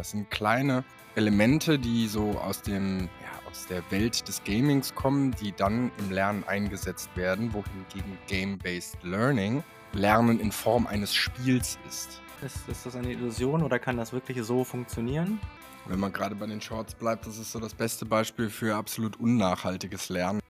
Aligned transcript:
Das 0.00 0.12
sind 0.12 0.30
kleine 0.30 0.82
Elemente, 1.14 1.78
die 1.78 2.08
so 2.08 2.30
aus 2.30 2.62
dem 2.62 3.10
ja, 3.20 3.50
aus 3.50 3.66
der 3.66 3.82
Welt 3.90 4.26
des 4.26 4.42
Gamings 4.44 4.94
kommen, 4.94 5.32
die 5.32 5.52
dann 5.52 5.92
im 5.98 6.10
Lernen 6.10 6.42
eingesetzt 6.44 7.10
werden, 7.16 7.52
wohingegen 7.52 8.16
Game-Based 8.26 8.96
Learning 9.02 9.62
Lernen 9.92 10.40
in 10.40 10.52
Form 10.52 10.86
eines 10.86 11.14
Spiels 11.14 11.78
ist. 11.86 12.22
Ist, 12.40 12.66
ist 12.66 12.86
das 12.86 12.96
eine 12.96 13.12
Illusion 13.12 13.62
oder 13.62 13.78
kann 13.78 13.98
das 13.98 14.14
wirklich 14.14 14.42
so 14.42 14.64
funktionieren? 14.64 15.38
Wenn 15.84 16.00
man 16.00 16.14
gerade 16.14 16.34
bei 16.34 16.46
den 16.46 16.62
Shorts 16.62 16.94
bleibt, 16.94 17.26
das 17.26 17.36
ist 17.36 17.52
so 17.52 17.60
das 17.60 17.74
beste 17.74 18.06
Beispiel 18.06 18.48
für 18.48 18.76
absolut 18.76 19.20
unnachhaltiges 19.20 20.08
Lernen. 20.08 20.40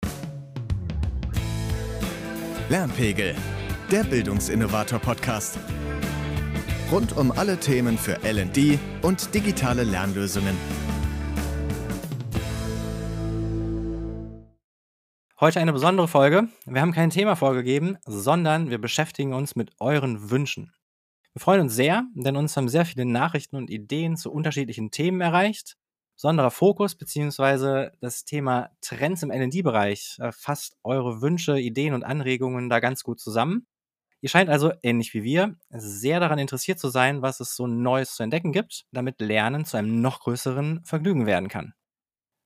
Lernpegel, 2.69 3.35
der 3.91 4.05
Bildungsinnovator-Podcast. 4.05 5.59
Rund 6.91 7.17
um 7.17 7.31
alle 7.31 7.57
Themen 7.61 7.97
für 7.97 8.19
LD 8.25 8.81
und 9.03 9.33
digitale 9.33 9.85
Lernlösungen. 9.85 10.57
Heute 15.39 15.61
eine 15.61 15.73
besondere 15.73 16.09
Folge. 16.09 16.49
Wir 16.67 16.81
haben 16.81 16.91
kein 16.91 17.11
Thema 17.11 17.37
vorgegeben, 17.37 17.97
sondern 18.07 18.71
wir 18.71 18.81
beschäftigen 18.81 19.35
uns 19.35 19.55
mit 19.55 19.71
euren 19.79 20.33
Wünschen. 20.33 20.73
Wir 21.33 21.41
freuen 21.41 21.61
uns 21.61 21.77
sehr, 21.77 22.09
denn 22.17 22.35
uns 22.35 22.57
haben 22.57 22.69
sehr 22.69 22.85
viele 22.85 23.05
Nachrichten 23.05 23.55
und 23.55 23.71
Ideen 23.71 24.17
zu 24.17 24.33
unterschiedlichen 24.33 24.91
Themen 24.91 25.21
erreicht. 25.21 25.77
Besonderer 26.17 26.51
Fokus 26.51 26.97
bzw. 26.97 27.91
das 28.01 28.25
Thema 28.25 28.71
Trends 28.81 29.23
im 29.23 29.31
LD-Bereich 29.31 30.19
fasst 30.33 30.77
eure 30.83 31.23
Wünsche, 31.23 31.57
Ideen 31.57 31.95
und 31.95 32.03
Anregungen 32.03 32.69
da 32.69 32.81
ganz 32.81 33.05
gut 33.05 33.21
zusammen. 33.21 33.69
Ihr 34.23 34.29
scheint 34.29 34.51
also, 34.51 34.73
ähnlich 34.83 35.15
wie 35.15 35.23
wir, 35.23 35.57
sehr 35.71 36.21
daran 36.21 36.39
interessiert 36.39 36.79
zu 36.79 36.91
sein, 36.91 37.23
was 37.23 37.41
es 37.41 37.57
so 37.57 37.67
Neues 37.67 38.15
zu 38.15 38.23
entdecken 38.23 38.53
gibt, 38.53 38.85
damit 38.93 39.21
Lernen 39.21 39.65
zu 39.65 39.79
einem 39.79 40.01
noch 40.01 40.21
größeren 40.21 40.85
Vergnügen 40.85 41.27
werden 41.27 41.49
kann. 41.49 41.73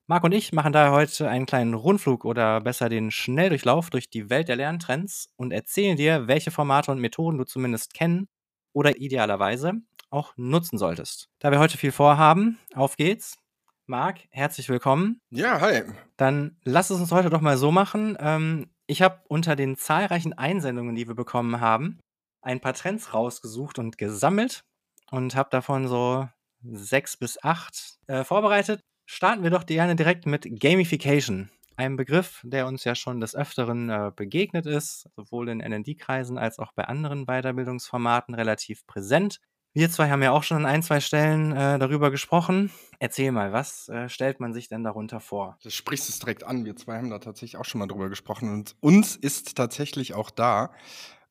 Marc 0.06 0.22
und 0.22 0.32
ich 0.32 0.52
machen 0.52 0.72
daher 0.72 0.92
heute 0.92 1.30
einen 1.30 1.46
kleinen 1.46 1.72
Rundflug 1.74 2.26
oder 2.26 2.60
besser 2.60 2.90
den 2.90 3.10
Schnelldurchlauf 3.10 3.88
durch 3.90 4.10
die 4.10 4.28
Welt 4.28 4.48
der 4.48 4.56
Lerntrends 4.56 5.30
und 5.36 5.50
erzählen 5.50 5.96
dir, 5.96 6.28
welche 6.28 6.50
Formate 6.50 6.92
und 6.92 7.00
Methoden 7.00 7.38
du 7.38 7.44
zumindest 7.44 7.94
kennen 7.94 8.28
oder 8.74 8.98
idealerweise 8.98 9.72
auch 10.10 10.34
nutzen 10.36 10.78
solltest. 10.78 11.30
Da 11.38 11.50
wir 11.50 11.58
heute 11.58 11.78
viel 11.78 11.90
vorhaben, 11.90 12.58
auf 12.74 12.96
geht's. 12.96 13.38
Marc, 13.86 14.20
herzlich 14.30 14.68
willkommen. 14.68 15.20
Ja, 15.30 15.60
hi. 15.60 15.82
Dann 16.16 16.56
lass 16.64 16.90
es 16.90 17.00
uns 17.00 17.10
heute 17.10 17.30
doch 17.30 17.40
mal 17.40 17.56
so 17.56 17.70
machen. 17.72 18.16
Ähm, 18.20 18.70
ich 18.86 19.02
habe 19.02 19.22
unter 19.28 19.56
den 19.56 19.76
zahlreichen 19.76 20.32
Einsendungen, 20.32 20.94
die 20.94 21.08
wir 21.08 21.14
bekommen 21.14 21.60
haben, 21.60 21.98
ein 22.42 22.60
paar 22.60 22.74
Trends 22.74 23.14
rausgesucht 23.14 23.78
und 23.78 23.98
gesammelt 23.98 24.64
und 25.10 25.34
habe 25.34 25.50
davon 25.50 25.88
so 25.88 26.28
sechs 26.62 27.16
bis 27.16 27.42
acht 27.42 27.98
äh, 28.06 28.24
vorbereitet. 28.24 28.80
Starten 29.06 29.42
wir 29.42 29.50
doch 29.50 29.66
gerne 29.66 29.96
direkt 29.96 30.26
mit 30.26 30.60
Gamification. 30.60 31.50
Ein 31.76 31.96
Begriff, 31.96 32.40
der 32.44 32.66
uns 32.66 32.84
ja 32.84 32.94
schon 32.94 33.20
des 33.20 33.34
Öfteren 33.34 33.90
äh, 33.90 34.12
begegnet 34.14 34.66
ist, 34.66 35.08
sowohl 35.16 35.48
in 35.48 35.58
NND-Kreisen 35.58 36.38
als 36.38 36.58
auch 36.58 36.72
bei 36.72 36.84
anderen 36.84 37.26
Weiterbildungsformaten 37.26 38.34
relativ 38.34 38.86
präsent. 38.86 39.40
Wir 39.76 39.90
zwei 39.90 40.08
haben 40.08 40.22
ja 40.22 40.30
auch 40.30 40.44
schon 40.44 40.58
an 40.58 40.66
ein, 40.66 40.84
zwei 40.84 41.00
Stellen 41.00 41.50
äh, 41.50 41.80
darüber 41.80 42.12
gesprochen. 42.12 42.70
Erzähl 43.00 43.32
mal, 43.32 43.52
was 43.52 43.88
äh, 43.88 44.08
stellt 44.08 44.38
man 44.38 44.52
sich 44.52 44.68
denn 44.68 44.84
darunter 44.84 45.18
vor? 45.18 45.58
Du 45.64 45.70
sprichst 45.70 46.08
es 46.08 46.20
direkt 46.20 46.44
an. 46.44 46.64
Wir 46.64 46.76
zwei 46.76 46.98
haben 46.98 47.10
da 47.10 47.18
tatsächlich 47.18 47.56
auch 47.56 47.64
schon 47.64 47.80
mal 47.80 47.88
drüber 47.88 48.08
gesprochen. 48.08 48.52
Und 48.52 48.76
uns 48.78 49.16
ist 49.16 49.56
tatsächlich 49.56 50.14
auch 50.14 50.30
da 50.30 50.70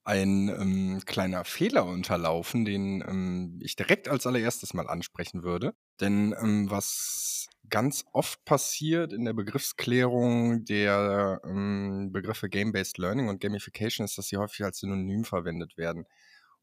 ein 0.03 0.49
ähm, 0.49 1.01
kleiner 1.05 1.45
Fehler 1.45 1.85
unterlaufen, 1.85 2.65
den 2.65 3.01
ähm, 3.07 3.59
ich 3.63 3.77
direkt 3.77 4.09
als 4.09 4.27
allererstes 4.27 4.73
mal 4.73 4.89
ansprechen 4.89 5.43
würde. 5.43 5.73
Denn 6.01 6.35
ähm, 6.37 6.69
was 6.69 7.47
ganz 7.69 8.03
oft 8.11 8.43
passiert 8.43 9.13
in 9.13 9.23
der 9.23 9.31
Begriffsklärung 9.31 10.65
der 10.65 11.39
ähm, 11.45 12.11
Begriffe 12.11 12.49
Game-Based 12.49 12.97
Learning 12.97 13.29
und 13.29 13.39
Gamification 13.39 14.03
ist, 14.03 14.17
dass 14.17 14.27
sie 14.27 14.35
häufig 14.35 14.65
als 14.65 14.79
Synonym 14.79 15.23
verwendet 15.23 15.77
werden. 15.77 16.05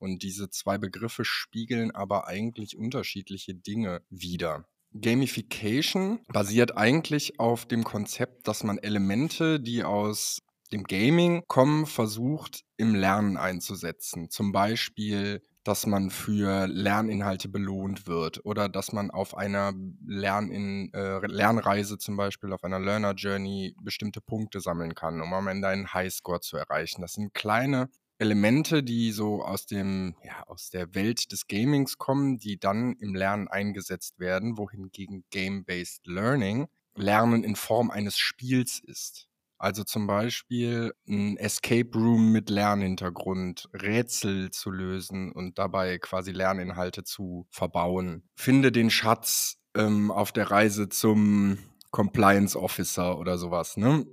Und 0.00 0.22
diese 0.22 0.50
zwei 0.50 0.78
Begriffe 0.78 1.24
spiegeln 1.24 1.92
aber 1.92 2.26
eigentlich 2.26 2.76
unterschiedliche 2.76 3.54
Dinge 3.54 4.02
wider. 4.10 4.64
Gamification 4.92 6.20
basiert 6.28 6.76
eigentlich 6.76 7.38
auf 7.38 7.66
dem 7.66 7.84
Konzept, 7.84 8.48
dass 8.48 8.64
man 8.64 8.78
Elemente, 8.78 9.60
die 9.60 9.84
aus 9.84 10.40
dem 10.72 10.84
Gaming 10.84 11.44
kommen, 11.46 11.86
versucht 11.86 12.64
im 12.76 12.94
Lernen 12.94 13.36
einzusetzen. 13.36 14.30
Zum 14.30 14.50
Beispiel, 14.52 15.42
dass 15.64 15.86
man 15.86 16.10
für 16.10 16.66
Lerninhalte 16.66 17.48
belohnt 17.48 18.06
wird 18.06 18.44
oder 18.44 18.68
dass 18.68 18.92
man 18.92 19.10
auf 19.10 19.36
einer 19.36 19.72
Lernin, 20.06 20.90
äh, 20.94 21.24
Lernreise 21.26 21.98
zum 21.98 22.16
Beispiel, 22.16 22.52
auf 22.52 22.64
einer 22.64 22.80
Learner 22.80 23.12
Journey 23.12 23.74
bestimmte 23.82 24.20
Punkte 24.20 24.60
sammeln 24.60 24.94
kann, 24.94 25.20
um 25.20 25.32
am 25.34 25.48
Ende 25.48 25.68
einen 25.68 25.92
Highscore 25.92 26.40
zu 26.40 26.56
erreichen. 26.56 27.02
Das 27.02 27.12
sind 27.12 27.34
kleine 27.34 27.90
Elemente, 28.20 28.82
die 28.82 29.12
so 29.12 29.42
aus 29.42 29.66
dem, 29.66 30.14
ja, 30.22 30.42
aus 30.46 30.68
der 30.68 30.94
Welt 30.94 31.32
des 31.32 31.46
Gamings 31.46 31.96
kommen, 31.96 32.38
die 32.38 32.58
dann 32.58 32.94
im 33.00 33.14
Lernen 33.14 33.48
eingesetzt 33.48 34.18
werden, 34.18 34.58
wohingegen 34.58 35.24
Game-Based 35.30 36.06
Learning 36.06 36.66
Lernen 36.94 37.44
in 37.44 37.56
Form 37.56 37.90
eines 37.90 38.18
Spiels 38.18 38.80
ist. 38.84 39.26
Also 39.56 39.84
zum 39.84 40.06
Beispiel 40.06 40.92
ein 41.08 41.36
Escape 41.36 41.90
Room 41.94 42.32
mit 42.32 42.50
Lernhintergrund, 42.50 43.68
Rätsel 43.74 44.50
zu 44.50 44.70
lösen 44.70 45.32
und 45.32 45.58
dabei 45.58 45.98
quasi 45.98 46.32
Lerninhalte 46.32 47.04
zu 47.04 47.46
verbauen. 47.50 48.24
Finde 48.36 48.72
den 48.72 48.90
Schatz 48.90 49.56
ähm, 49.74 50.10
auf 50.10 50.32
der 50.32 50.50
Reise 50.50 50.88
zum 50.88 51.58
Compliance 51.90 52.58
Officer 52.58 53.18
oder 53.18 53.38
sowas. 53.38 53.76
Ne? 53.76 54.06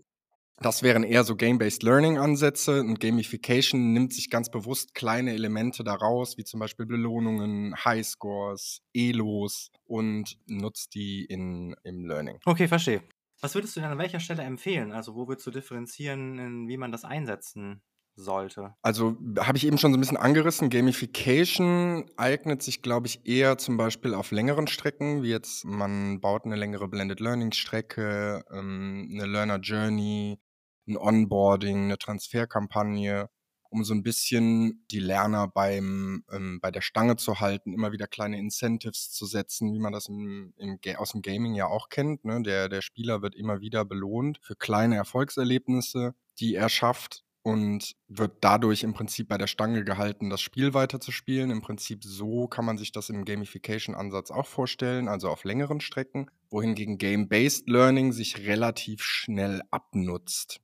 Das 0.60 0.82
wären 0.82 1.04
eher 1.04 1.24
so 1.24 1.36
Game-Based 1.36 1.84
Learning-Ansätze 1.84 2.82
und 2.82 3.00
Gamification 3.00 3.94
nimmt 3.94 4.12
sich 4.14 4.32
ganz 4.32 4.50
bewusst 4.50 4.96
kleine 4.96 5.34
Elemente 5.34 5.84
daraus, 5.84 6.38
wie 6.38 6.44
zum 6.44 6.60
Beispiel 6.60 6.88
Belohnungen, 6.88 7.76
Highscores, 7.86 8.82
Elos 8.94 9.70
und 9.86 10.38
nutzt 10.48 10.96
die 10.96 11.26
in, 11.26 11.76
im 11.84 12.06
Learning. 12.06 12.40
Okay, 12.46 12.68
verstehe. 12.68 13.04
Was 13.40 13.54
würdest 13.54 13.76
du 13.76 13.82
denn 13.82 13.92
an 13.92 14.00
welcher 14.00 14.20
Stelle 14.20 14.42
empfehlen? 14.42 14.92
Also 14.92 15.14
wo 15.16 15.28
würdest 15.28 15.46
du 15.46 15.52
differenzieren, 15.52 16.68
wie 16.68 16.78
man 16.78 16.92
das 16.92 17.06
einsetzen 17.06 17.84
sollte? 18.16 18.74
Also 18.82 19.16
habe 19.40 19.60
ich 19.60 19.68
eben 19.68 19.78
schon 19.78 19.92
so 19.92 19.98
ein 19.98 20.02
bisschen 20.02 20.18
angerissen. 20.18 20.72
Gamification 20.72 22.10
eignet 22.18 22.64
sich, 22.64 22.82
glaube 22.82 23.06
ich, 23.06 23.28
eher 23.28 23.60
zum 23.60 23.78
Beispiel 23.78 24.16
auf 24.16 24.32
längeren 24.32 24.66
Strecken, 24.66 25.22
wie 25.22 25.30
jetzt 25.30 25.66
man 25.66 26.20
baut 26.20 26.46
eine 26.46 26.56
längere 26.56 26.88
Blended 26.88 27.20
Learning 27.20 27.52
Strecke, 27.52 28.44
ähm, 28.52 29.08
eine 29.14 29.28
Learner 29.28 29.60
Journey, 29.60 30.40
ein 30.88 30.98
Onboarding, 30.98 31.86
eine 31.86 31.98
Transferkampagne, 31.98 33.30
um 33.70 33.84
so 33.84 33.94
ein 33.94 34.04
bisschen 34.04 34.86
die 34.92 35.00
Lerner 35.00 35.48
beim, 35.48 36.24
ähm, 36.32 36.60
bei 36.62 36.72
der 36.72 36.82
Stange 36.82 37.18
zu 37.18 37.40
halten, 37.40 37.74
immer 37.74 37.92
wieder 37.92 38.08
kleine 38.08 38.38
Incentives 38.38 39.12
zu 39.12 39.26
setzen, 39.26 39.74
wie 39.74 39.80
man 39.80 39.94
das 39.94 40.08
im, 40.08 40.54
im, 40.58 40.80
aus 40.98 41.12
dem 41.12 41.22
Gaming 41.22 41.54
ja 41.54 41.68
auch 41.68 41.90
kennt. 41.90 42.26
Ne? 42.26 42.42
Der, 42.44 42.70
der 42.70 42.82
Spieler 42.82 43.22
wird 43.22 43.36
immer 43.36 43.60
wieder 43.62 43.86
belohnt 43.86 44.40
für 44.42 44.56
kleine 44.56 44.96
Erfolgserlebnisse, 44.96 46.16
die 46.40 46.56
er 46.56 46.70
schafft 46.70 47.24
und 47.44 47.96
wird 48.10 48.38
dadurch 48.42 48.84
im 48.84 48.94
Prinzip 48.94 49.30
bei 49.30 49.38
der 49.38 49.48
Stange 49.48 49.86
gehalten, 49.86 50.30
das 50.30 50.42
Spiel 50.42 50.74
weiterzuspielen. 50.74 51.50
Im 51.50 51.62
Prinzip 51.62 52.04
so 52.04 52.48
kann 52.48 52.66
man 52.66 52.78
sich 52.78 52.92
das 52.92 53.10
im 53.10 53.24
Gamification-Ansatz 53.24 54.32
auch 54.32 54.48
vorstellen, 54.48 55.08
also 55.08 55.30
auf 55.30 55.46
längeren 55.46 55.80
Strecken, 55.80 56.30
wohingegen 56.50 56.98
Game-Based 56.98 57.70
Learning 57.70 58.12
sich 58.12 58.40
relativ 58.40 59.02
schnell 59.02 59.62
abnutzt 59.72 60.62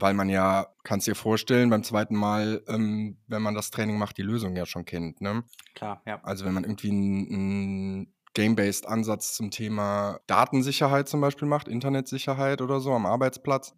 weil 0.00 0.14
man 0.14 0.28
ja, 0.28 0.68
kannst 0.84 1.06
dir 1.06 1.14
vorstellen, 1.14 1.70
beim 1.70 1.82
zweiten 1.82 2.16
Mal, 2.16 2.62
ähm, 2.68 3.18
wenn 3.26 3.42
man 3.42 3.54
das 3.54 3.70
Training 3.70 3.98
macht, 3.98 4.18
die 4.18 4.22
Lösung 4.22 4.56
ja 4.56 4.66
schon 4.66 4.84
kennt. 4.84 5.20
Ne? 5.20 5.44
Klar, 5.74 6.02
ja. 6.06 6.20
Also 6.22 6.44
wenn 6.44 6.54
man 6.54 6.64
irgendwie 6.64 6.90
einen 6.90 8.14
Game-based 8.34 8.86
Ansatz 8.86 9.34
zum 9.34 9.50
Thema 9.50 10.20
Datensicherheit 10.26 11.08
zum 11.08 11.20
Beispiel 11.20 11.48
macht, 11.48 11.68
Internetsicherheit 11.68 12.60
oder 12.60 12.80
so 12.80 12.92
am 12.92 13.06
Arbeitsplatz, 13.06 13.74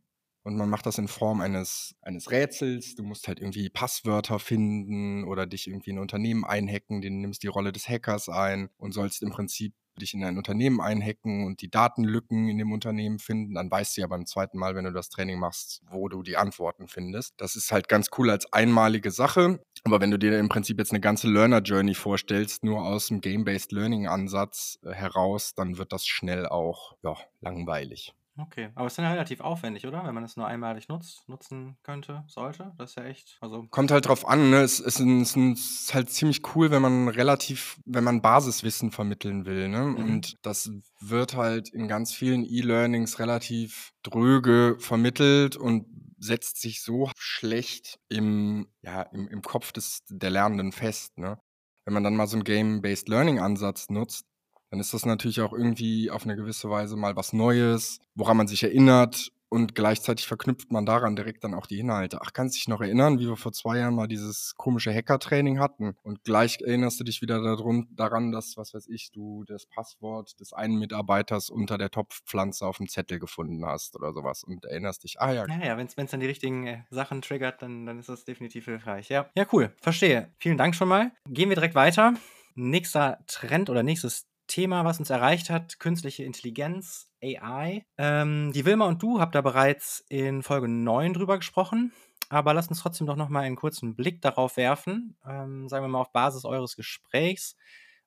und 0.49 0.57
man 0.57 0.71
macht 0.71 0.87
das 0.87 0.97
in 0.97 1.09
Form 1.09 1.43
eines, 1.43 1.95
eines 2.01 2.31
Rätsels. 2.31 2.95
Du 2.95 3.03
musst 3.03 3.29
halt 3.29 3.39
irgendwie 3.39 3.69
Passwörter 3.69 4.39
finden 4.39 5.25
oder 5.25 5.47
dich 5.47 5.69
irgendwie 5.69 5.91
in 5.91 5.99
ein 5.99 6.03
Unternehmen 6.03 6.45
einhacken. 6.45 7.03
Du 7.03 7.11
nimmst 7.11 7.43
die 7.43 7.49
Rolle 7.49 7.71
des 7.71 7.87
Hackers 7.87 8.31
ein 8.31 8.71
und 8.79 8.93
sollst 8.93 9.23
im 9.23 9.29
Prinzip 9.29 9.75
dich 9.99 10.15
in 10.15 10.25
ein 10.25 10.37
Unternehmen 10.37 10.81
einhacken 10.81 11.47
und 11.47 11.61
die 11.61 11.71
Datenlücken 11.71 12.49
in 12.49 12.59
dem 12.59 12.73
Unternehmen 12.73 13.19
finden, 13.19 13.55
dann 13.55 13.71
weißt 13.71 13.97
du 13.97 14.01
ja 14.03 14.07
beim 14.07 14.27
zweiten 14.27 14.59
Mal, 14.59 14.75
wenn 14.75 14.85
du 14.85 14.93
das 14.93 15.09
Training 15.09 15.39
machst, 15.39 15.83
wo 15.91 16.09
du 16.09 16.23
die 16.23 16.37
Antworten 16.37 16.89
findest. 16.89 17.35
Das 17.37 17.57
ist 17.57 17.73
halt 17.73 17.89
ganz 17.89 18.09
cool 18.17 18.31
als 18.31 18.53
einmalige 18.53 19.11
Sache. 19.11 19.61
Aber 19.85 20.01
wenn 20.01 20.11
du 20.11 20.19
dir 20.19 20.39
im 20.39 20.49
Prinzip 20.49 20.79
jetzt 20.79 20.93
eine 20.93 21.01
ganze 21.01 21.29
Learner 21.29 21.61
Journey 21.61 21.95
vorstellst, 21.95 22.65
nur 22.65 22.85
aus 22.85 23.09
dem 23.09 23.21
Game-Based 23.21 23.73
Learning 23.73 24.07
Ansatz 24.07 24.79
äh, 24.83 24.93
heraus, 24.93 25.55
dann 25.55 25.79
wird 25.79 25.93
das 25.93 26.07
schnell 26.07 26.47
auch 26.47 26.97
ja, 27.03 27.17
langweilig. 27.41 28.15
Okay, 28.39 28.71
aber 28.77 28.87
es 28.87 28.93
ist 28.93 28.99
dann 28.99 29.05
ja 29.05 29.11
relativ 29.11 29.41
aufwendig, 29.41 29.87
oder? 29.87 30.05
Wenn 30.05 30.15
man 30.15 30.23
es 30.23 30.37
nur 30.37 30.47
einmalig 30.47 30.89
nutzt, 30.89 31.29
nutzen 31.29 31.77
könnte, 31.83 32.25
sollte. 32.29 32.73
Das 32.79 32.91
ist 32.91 32.97
ja 32.97 33.05
echt, 33.05 33.37
also 33.41 33.67
Kommt 33.71 33.91
halt 33.91 34.07
drauf 34.07 34.27
an, 34.29 34.51
ne? 34.51 34.61
Es 34.61 34.79
ist, 34.79 35.01
ein, 35.01 35.23
es 35.23 35.37
ist 35.37 35.95
halt 35.95 36.11
ziemlich 36.11 36.43
cool, 36.55 36.71
wenn 36.71 36.83
man 36.83 37.09
relativ, 37.09 37.81
wenn 37.85 38.05
man 38.05 38.23
Basiswissen 38.23 38.93
vermitteln 38.93 39.45
will, 39.45 39.69
ne? 39.69 39.83
Mhm. 39.83 39.97
Und 39.97 40.35
das 40.43 40.71
wird 41.01 41.35
halt 41.35 41.69
in 41.71 41.89
ganz 41.89 42.13
vielen 42.13 42.45
E-Learnings 42.45 43.19
relativ 43.19 43.93
dröge 44.05 44.77
vermittelt 44.79 45.57
und 45.57 45.87
setzt 46.19 46.61
sich 46.61 46.83
so 46.83 47.11
schlecht 47.17 47.99
im, 48.09 48.69
ja, 48.83 49.03
im, 49.03 49.29
im 49.29 49.43
Kopf 49.43 49.73
des, 49.73 50.05
der 50.09 50.31
Lernenden 50.31 50.73
fest, 50.73 51.19
ne? 51.19 51.39
Wenn 51.85 51.95
man 51.95 52.05
dann 52.05 52.17
mal 52.17 52.27
so 52.27 52.37
einen 52.37 52.45
Game-Based 52.45 53.09
Learning-Ansatz 53.09 53.89
nutzt, 53.89 54.27
dann 54.71 54.81
ist 54.81 54.95
das 54.95 55.07
natürlich 55.07 55.41
auch 55.41 55.53
irgendwie 55.53 56.11
auf 56.11 56.25
eine 56.25 56.37
gewisse 56.37 56.71
Weise 56.71 56.97
mal 56.97 57.17
was 57.17 57.33
Neues, 57.33 58.01
woran 58.15 58.37
man 58.37 58.49
sich 58.49 58.63
erinnert 58.63 59.33
und 59.49 59.75
gleichzeitig 59.75 60.27
verknüpft 60.27 60.73
man 60.73 60.85
daran 60.85 61.17
direkt 61.17 61.45
dann 61.45 61.55
auch 61.55 61.67
die 61.67 61.79
Inhalte. 61.79 62.21
Ach, 62.23 62.33
kannst 62.33 62.55
du 62.55 62.59
dich 62.59 62.69
noch 62.69 62.81
erinnern, 62.81 63.19
wie 63.19 63.29
wir 63.29 63.37
vor 63.37 63.53
zwei 63.53 63.79
Jahren 63.79 63.95
mal 63.95 64.07
dieses 64.07 64.55
komische 64.57 64.93
Hacker-Training 64.93 65.59
hatten? 65.59 65.97
Und 66.03 66.25
gleich 66.25 66.59
erinnerst 66.61 67.01
du 67.01 67.05
dich 67.05 67.23
wieder 67.23 67.43
darum, 67.43 67.89
daran, 67.91 68.31
dass, 68.31 68.57
was 68.57 68.75
weiß 68.75 68.89
ich, 68.89 69.11
du 69.11 69.45
das 69.45 69.67
Passwort 69.67 70.39
des 70.41 70.53
einen 70.53 70.79
Mitarbeiters 70.79 71.51
unter 71.51 71.79
der 71.79 71.91
Topfpflanze 71.91 72.67
auf 72.67 72.77
dem 72.77 72.89
Zettel 72.89 73.19
gefunden 73.19 73.65
hast 73.65 73.97
oder 73.97 74.13
sowas 74.13 74.45
und 74.45 74.65
erinnerst 74.65 75.05
dich, 75.05 75.21
ah 75.21 75.33
ja, 75.33 75.47
Naja, 75.47 75.77
wenn 75.77 75.87
es 75.87 76.11
dann 76.11 76.21
die 76.21 76.27
richtigen 76.27 76.67
äh, 76.67 76.83
Sachen 76.91 77.23
triggert, 77.23 77.63
dann, 77.63 77.87
dann 77.87 77.99
ist 77.99 78.09
das 78.09 78.25
definitiv 78.25 78.67
hilfreich. 78.67 79.09
Ja. 79.09 79.31
ja, 79.35 79.47
cool. 79.53 79.73
Verstehe. 79.81 80.31
Vielen 80.39 80.59
Dank 80.59 80.75
schon 80.75 80.89
mal. 80.89 81.13
Gehen 81.29 81.49
wir 81.49 81.57
direkt 81.57 81.75
weiter. 81.75 82.15
Nächster 82.55 83.19
Trend 83.27 83.71
oder 83.71 83.83
nächstes 83.83 84.27
Thema, 84.49 84.85
was 84.85 84.99
uns 84.99 85.11
erreicht 85.11 85.51
hat, 85.51 85.79
künstliche 85.79 86.25
Intelligenz, 86.25 87.09
AI. 87.23 87.87
Ähm, 87.97 88.53
die 88.53 88.65
Wilma 88.65 88.87
und 88.87 89.03
du 89.03 89.21
habt 89.21 89.35
da 89.35 89.41
bereits 89.41 90.05
in 90.09 90.43
Folge 90.43 90.69
9 90.69 91.15
drüber 91.15 91.37
gesprochen. 91.39 91.93
Aber 92.31 92.53
lasst 92.53 92.71
uns 92.71 92.81
trotzdem 92.81 93.07
doch 93.07 93.17
nochmal 93.17 93.45
einen 93.45 93.57
kurzen 93.57 93.95
Blick 93.95 94.21
darauf 94.21 94.57
werfen. 94.57 95.17
Ähm, 95.27 95.69
sagen 95.69 95.85
wir 95.85 95.89
mal 95.89 96.01
auf 96.01 96.13
Basis 96.13 96.45
eures 96.45 96.77
Gesprächs. 96.77 97.57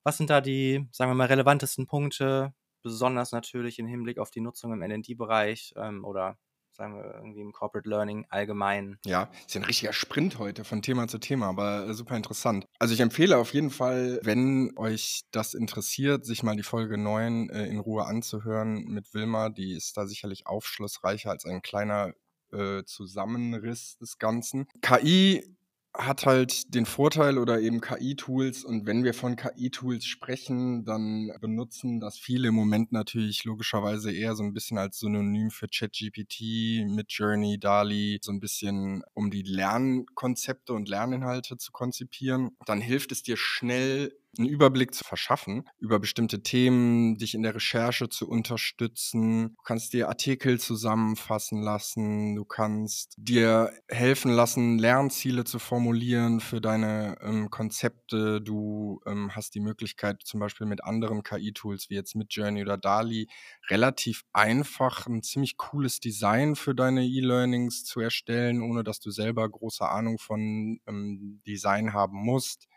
Was 0.04 0.18
sind 0.18 0.30
da 0.30 0.42
die, 0.42 0.88
sagen 0.92 1.10
wir 1.12 1.16
mal, 1.16 1.28
relevantesten 1.28 1.88
Punkte, 1.88 2.54
besonders 2.84 3.32
natürlich 3.32 3.80
im 3.80 3.88
Hinblick 3.88 4.18
auf 4.20 4.32
die 4.32 4.42
Nutzung 4.42 4.74
im 4.74 4.82
LD-Bereich 4.82 5.74
ähm, 5.78 6.04
oder 6.04 6.38
sagen 6.74 6.96
wir 6.96 7.16
irgendwie 7.16 7.42
im 7.42 7.52
Corporate 7.52 7.90
Learning 7.90 8.26
allgemein. 8.30 8.98
Ja, 9.06 9.30
ist 9.46 9.56
ja 9.56 9.62
ein 9.62 9.66
richtiger 9.66 9.94
Sprint 9.94 10.40
heute 10.40 10.64
von 10.64 10.82
Thema 10.82 11.08
zu 11.08 11.18
Thema, 11.18 11.48
aber 11.48 11.88
äh, 11.88 11.94
super 11.94 12.16
interessant. 12.16 12.66
Also 12.80 12.94
ich 12.94 13.00
empfehle 13.00 13.38
auf 13.38 13.54
jeden 13.54 13.70
Fall, 13.70 14.20
wenn 14.24 14.72
euch 14.78 15.22
das 15.32 15.54
interessiert, 15.54 16.26
sich 16.26 16.44
mal 16.44 16.56
die 16.56 16.64
Folge 16.64 16.98
9 16.98 17.50
äh, 17.50 17.66
in 17.66 17.80
Ruhe 17.80 18.06
anzuhören 18.06 18.86
mit 18.86 19.14
Wilma. 19.14 19.50
Die 19.50 19.74
ist 19.74 19.98
da 19.98 20.06
sicherlich 20.06 20.48
aufschlussreicher 20.48 21.32
als 21.32 21.46
ein 21.46 21.62
kleiner 21.62 22.14
äh, 22.52 22.84
Zusammenriss 22.84 23.98
des 23.98 24.18
Ganzen. 24.18 24.68
KI 24.82 25.44
hat 25.94 26.26
halt 26.26 26.74
den 26.74 26.86
Vorteil 26.86 27.38
oder 27.38 27.60
eben 27.60 27.82
KI-Tools 27.82 28.64
und 28.64 28.86
wenn 28.86 29.04
wir 29.04 29.14
von 29.14 29.36
KI-Tools 29.36 30.06
sprechen, 30.06 30.86
dann 30.86 31.32
benutzen 31.42 32.00
das 32.00 32.18
viele 32.18 32.48
im 32.48 32.56
Moment 32.56 32.94
natürlich 32.94 33.44
logischerweise 33.44 34.12
eher 34.12 34.36
so 34.36 34.44
ein 34.44 34.54
bisschen 34.54 34.78
als 34.78 35.00
Synonym 35.00 35.52
für 35.52 35.68
ChatGPT, 35.68 36.86
Midjourney, 36.88 37.60
DALI, 37.60 38.20
so 38.22 38.32
ein 38.32 38.40
bisschen 38.40 39.04
um 39.14 39.32
die 39.32 39.44
Lernkonzepte 39.44 40.74
und 40.74 40.88
Lerninhalte 40.88 41.58
zu 41.58 41.72
konzipieren. 41.74 42.52
Dann 42.66 42.80
hilft 42.80 43.12
es 43.12 43.22
dir 43.22 43.36
schnell 43.36 44.14
einen 44.38 44.48
Überblick 44.48 44.94
zu 44.94 45.04
verschaffen 45.04 45.70
über 45.80 46.00
bestimmte 46.00 46.42
Themen, 46.42 47.18
dich 47.18 47.34
in 47.34 47.44
der 47.44 47.56
Recherche 47.56 48.10
zu 48.10 48.28
unterstützen. 48.30 49.56
Du 49.56 49.64
kannst 49.64 49.94
dir 49.94 50.08
Artikel 50.08 50.60
zusammenfassen 50.60 51.62
lassen. 51.62 52.36
Du 52.36 52.46
kannst 52.46 53.16
dir 53.18 53.72
helfen 53.90 54.32
lassen, 54.32 54.80
Lernziele 54.80 55.44
zu 55.44 55.60
formulieren 55.60 56.40
für 56.40 56.62
deine 56.62 57.18
ähm, 57.22 57.50
Konzepte. 57.50 58.42
Du 58.42 59.02
ähm, 59.06 59.36
hast 59.36 59.54
die 59.56 59.60
Möglichkeit, 59.60 60.22
zum 60.24 60.40
Beispiel 60.40 60.68
mit 60.68 60.84
anderen 60.84 61.24
KI-Tools 61.24 61.90
wie 61.90 61.96
jetzt 61.96 62.16
mit 62.16 62.34
Journey 62.34 62.62
oder 62.62 62.78
DALI 62.78 63.28
relativ 63.70 64.24
einfach 64.34 65.08
ein 65.08 65.24
ziemlich 65.24 65.58
cooles 65.58 66.00
Design 66.00 66.56
für 66.56 66.74
deine 66.74 67.06
E-Learnings 67.06 67.84
zu 67.84 68.00
erstellen, 68.00 68.62
ohne 68.62 68.84
dass 68.84 69.00
du 69.00 69.12
selber 69.12 69.48
große 69.48 69.88
Ahnung 69.88 70.18
von 70.18 70.80
ähm, 70.88 71.42
Design 71.46 71.94
haben 71.94 72.18
musst 72.18 72.68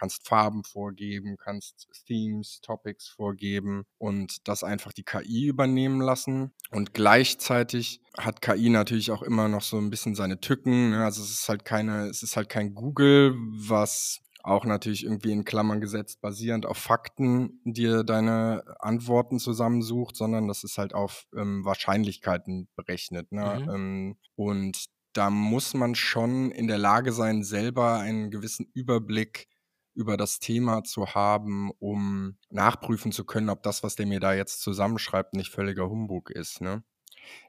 kannst 0.00 0.26
Farben 0.26 0.64
vorgeben, 0.64 1.36
kannst 1.36 1.88
Themes, 2.06 2.60
Topics 2.62 3.08
vorgeben 3.08 3.84
und 3.98 4.48
das 4.48 4.64
einfach 4.64 4.92
die 4.92 5.04
KI 5.04 5.46
übernehmen 5.46 6.00
lassen. 6.00 6.52
Und 6.70 6.94
gleichzeitig 6.94 8.00
hat 8.16 8.40
KI 8.40 8.70
natürlich 8.70 9.10
auch 9.10 9.22
immer 9.22 9.48
noch 9.48 9.62
so 9.62 9.76
ein 9.76 9.90
bisschen 9.90 10.14
seine 10.14 10.40
Tücken. 10.40 10.90
Ne? 10.90 11.04
Also 11.04 11.22
es 11.22 11.30
ist 11.30 11.48
halt 11.48 11.66
keine, 11.66 12.06
es 12.06 12.22
ist 12.22 12.36
halt 12.36 12.48
kein 12.48 12.74
Google, 12.74 13.34
was 13.36 14.20
auch 14.42 14.64
natürlich 14.64 15.04
irgendwie 15.04 15.32
in 15.32 15.44
Klammern 15.44 15.82
gesetzt, 15.82 16.22
basierend 16.22 16.64
auf 16.64 16.78
Fakten 16.78 17.60
dir 17.64 18.02
deine 18.02 18.64
Antworten 18.78 19.38
zusammensucht, 19.38 20.16
sondern 20.16 20.48
das 20.48 20.64
ist 20.64 20.78
halt 20.78 20.94
auf 20.94 21.26
ähm, 21.36 21.62
Wahrscheinlichkeiten 21.66 22.68
berechnet. 22.74 23.30
Ne? 23.32 23.64
Mhm. 23.66 23.70
Ähm, 23.70 24.16
und 24.34 24.86
da 25.12 25.28
muss 25.28 25.74
man 25.74 25.94
schon 25.94 26.50
in 26.52 26.68
der 26.68 26.78
Lage 26.78 27.12
sein, 27.12 27.42
selber 27.42 27.98
einen 27.98 28.30
gewissen 28.30 28.70
Überblick 28.72 29.48
über 29.94 30.16
das 30.16 30.38
Thema 30.38 30.84
zu 30.84 31.14
haben, 31.14 31.70
um 31.78 32.36
nachprüfen 32.50 33.12
zu 33.12 33.24
können, 33.24 33.50
ob 33.50 33.62
das, 33.62 33.82
was 33.82 33.96
der 33.96 34.06
mir 34.06 34.20
da 34.20 34.34
jetzt 34.34 34.60
zusammenschreibt, 34.62 35.34
nicht 35.34 35.50
völliger 35.50 35.88
Humbug 35.88 36.30
ist. 36.30 36.60
Ne? 36.60 36.82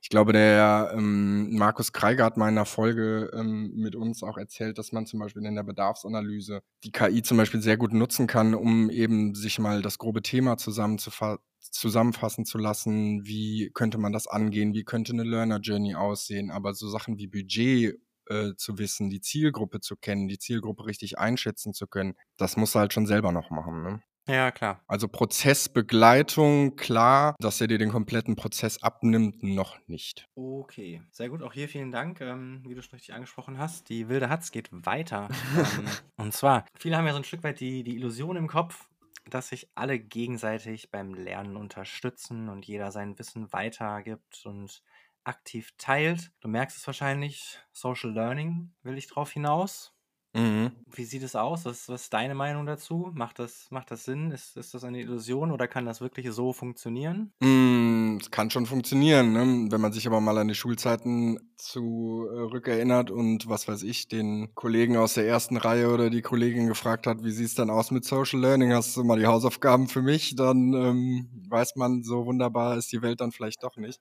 Ich 0.01 0.09
glaube, 0.09 0.33
der 0.33 0.91
ähm, 0.95 1.55
Markus 1.55 1.93
Kreiger 1.93 2.25
hat 2.25 2.37
mal 2.37 2.49
in 2.49 2.57
einer 2.57 2.65
Folge 2.65 3.31
ähm, 3.33 3.71
mit 3.75 3.95
uns 3.95 4.23
auch 4.23 4.37
erzählt, 4.37 4.77
dass 4.77 4.91
man 4.91 5.05
zum 5.05 5.19
Beispiel 5.19 5.45
in 5.45 5.55
der 5.55 5.63
Bedarfsanalyse 5.63 6.61
die 6.83 6.91
KI 6.91 7.21
zum 7.21 7.37
Beispiel 7.37 7.61
sehr 7.61 7.77
gut 7.77 7.93
nutzen 7.93 8.27
kann, 8.27 8.53
um 8.53 8.89
eben 8.89 9.35
sich 9.35 9.59
mal 9.59 9.81
das 9.81 9.97
grobe 9.97 10.21
Thema 10.21 10.57
zusammenfassen 10.57 12.45
zu 12.45 12.57
lassen. 12.57 13.25
Wie 13.25 13.71
könnte 13.73 13.97
man 13.97 14.13
das 14.13 14.27
angehen? 14.27 14.73
Wie 14.73 14.83
könnte 14.83 15.13
eine 15.13 15.23
Learner 15.23 15.59
Journey 15.59 15.95
aussehen? 15.95 16.51
Aber 16.51 16.73
so 16.73 16.89
Sachen 16.89 17.17
wie 17.17 17.27
Budget 17.27 17.99
äh, 18.27 18.53
zu 18.55 18.77
wissen, 18.77 19.09
die 19.09 19.21
Zielgruppe 19.21 19.79
zu 19.79 19.95
kennen, 19.95 20.27
die 20.27 20.39
Zielgruppe 20.39 20.85
richtig 20.85 21.17
einschätzen 21.17 21.73
zu 21.73 21.87
können, 21.87 22.15
das 22.37 22.57
muss 22.57 22.75
er 22.75 22.81
halt 22.81 22.93
schon 22.93 23.07
selber 23.07 23.31
noch 23.31 23.49
machen. 23.49 23.83
Ne? 23.83 24.01
Ja, 24.27 24.51
klar. 24.51 24.81
Also 24.87 25.07
Prozessbegleitung, 25.07 26.75
klar, 26.75 27.35
dass 27.39 27.59
er 27.59 27.67
dir 27.67 27.79
den 27.79 27.89
kompletten 27.89 28.35
Prozess 28.35 28.81
abnimmt, 28.81 29.41
noch 29.41 29.77
nicht. 29.87 30.27
Okay, 30.35 31.01
sehr 31.11 31.29
gut. 31.29 31.41
Auch 31.41 31.53
hier 31.53 31.67
vielen 31.67 31.91
Dank, 31.91 32.21
ähm, 32.21 32.61
wie 32.67 32.75
du 32.75 32.81
schon 32.81 32.93
richtig 32.93 33.13
angesprochen 33.13 33.57
hast. 33.57 33.89
Die 33.89 34.09
wilde 34.09 34.29
Hatz 34.29 34.51
geht 34.51 34.69
weiter. 34.71 35.27
ähm, 35.57 35.85
und 36.17 36.33
zwar, 36.33 36.65
viele 36.77 36.97
haben 36.97 37.07
ja 37.07 37.13
so 37.13 37.17
ein 37.17 37.23
Stück 37.23 37.43
weit 37.43 37.59
die, 37.59 37.83
die 37.83 37.95
Illusion 37.95 38.37
im 38.37 38.47
Kopf, 38.47 38.89
dass 39.29 39.49
sich 39.49 39.69
alle 39.75 39.99
gegenseitig 39.99 40.91
beim 40.91 41.13
Lernen 41.13 41.57
unterstützen 41.57 42.49
und 42.49 42.65
jeder 42.65 42.91
sein 42.91 43.17
Wissen 43.17 43.51
weitergibt 43.51 44.45
und 44.45 44.83
aktiv 45.23 45.71
teilt. 45.77 46.31
Du 46.41 46.47
merkst 46.47 46.77
es 46.77 46.87
wahrscheinlich, 46.87 47.59
Social 47.71 48.11
Learning 48.11 48.73
will 48.83 48.97
ich 48.97 49.07
drauf 49.07 49.31
hinaus. 49.31 49.93
Mhm. 50.33 50.71
Wie 50.87 51.03
sieht 51.05 51.23
es 51.23 51.35
aus? 51.35 51.65
Was, 51.65 51.89
was 51.89 52.03
ist 52.03 52.13
deine 52.13 52.35
Meinung 52.35 52.65
dazu? 52.65 53.11
Macht 53.13 53.39
das, 53.39 53.69
macht 53.71 53.91
das 53.91 54.05
Sinn? 54.05 54.31
Ist, 54.31 54.57
ist 54.57 54.73
das 54.73 54.83
eine 54.83 54.99
Illusion 55.01 55.51
oder 55.51 55.67
kann 55.67 55.85
das 55.85 56.01
wirklich 56.01 56.29
so 56.31 56.53
funktionieren? 56.53 57.33
Mm, 57.43 58.17
Es 58.21 58.29
kann 58.29 58.49
schon 58.51 58.65
funktionieren, 58.67 59.33
ne? 59.33 59.71
wenn 59.71 59.81
man 59.81 59.91
sich 59.93 60.05
aber 60.05 60.21
mal 60.21 60.37
an 60.37 60.47
die 60.47 60.53
Schulzeiten 60.55 61.39
zurückerinnert 61.57 63.09
und 63.09 63.47
was 63.49 63.67
weiß 63.67 63.81
ich, 63.83 64.07
den 64.07 64.53
Kollegen 64.53 64.95
aus 64.97 65.15
der 65.15 65.27
ersten 65.27 65.57
Reihe 65.57 65.89
oder 65.91 66.09
die 66.11 66.21
Kollegin 66.21 66.67
gefragt 66.67 67.07
hat, 67.07 67.23
wie 67.23 67.31
sieht 67.31 67.47
es 67.47 67.55
denn 67.55 67.69
aus 67.71 67.89
mit 67.91 68.05
Social 68.05 68.39
Learning? 68.39 68.73
Hast 68.73 68.95
du 68.95 69.03
mal 69.03 69.17
die 69.19 69.25
Hausaufgaben 69.25 69.87
für 69.87 70.01
mich? 70.03 70.35
Dann 70.35 70.73
ähm, 70.73 71.45
weiß 71.49 71.75
man, 71.77 72.03
so 72.03 72.25
wunderbar 72.25 72.77
ist 72.77 72.91
die 72.91 73.01
Welt 73.01 73.21
dann 73.21 73.31
vielleicht 73.31 73.63
doch 73.63 73.75
nicht. 73.77 73.99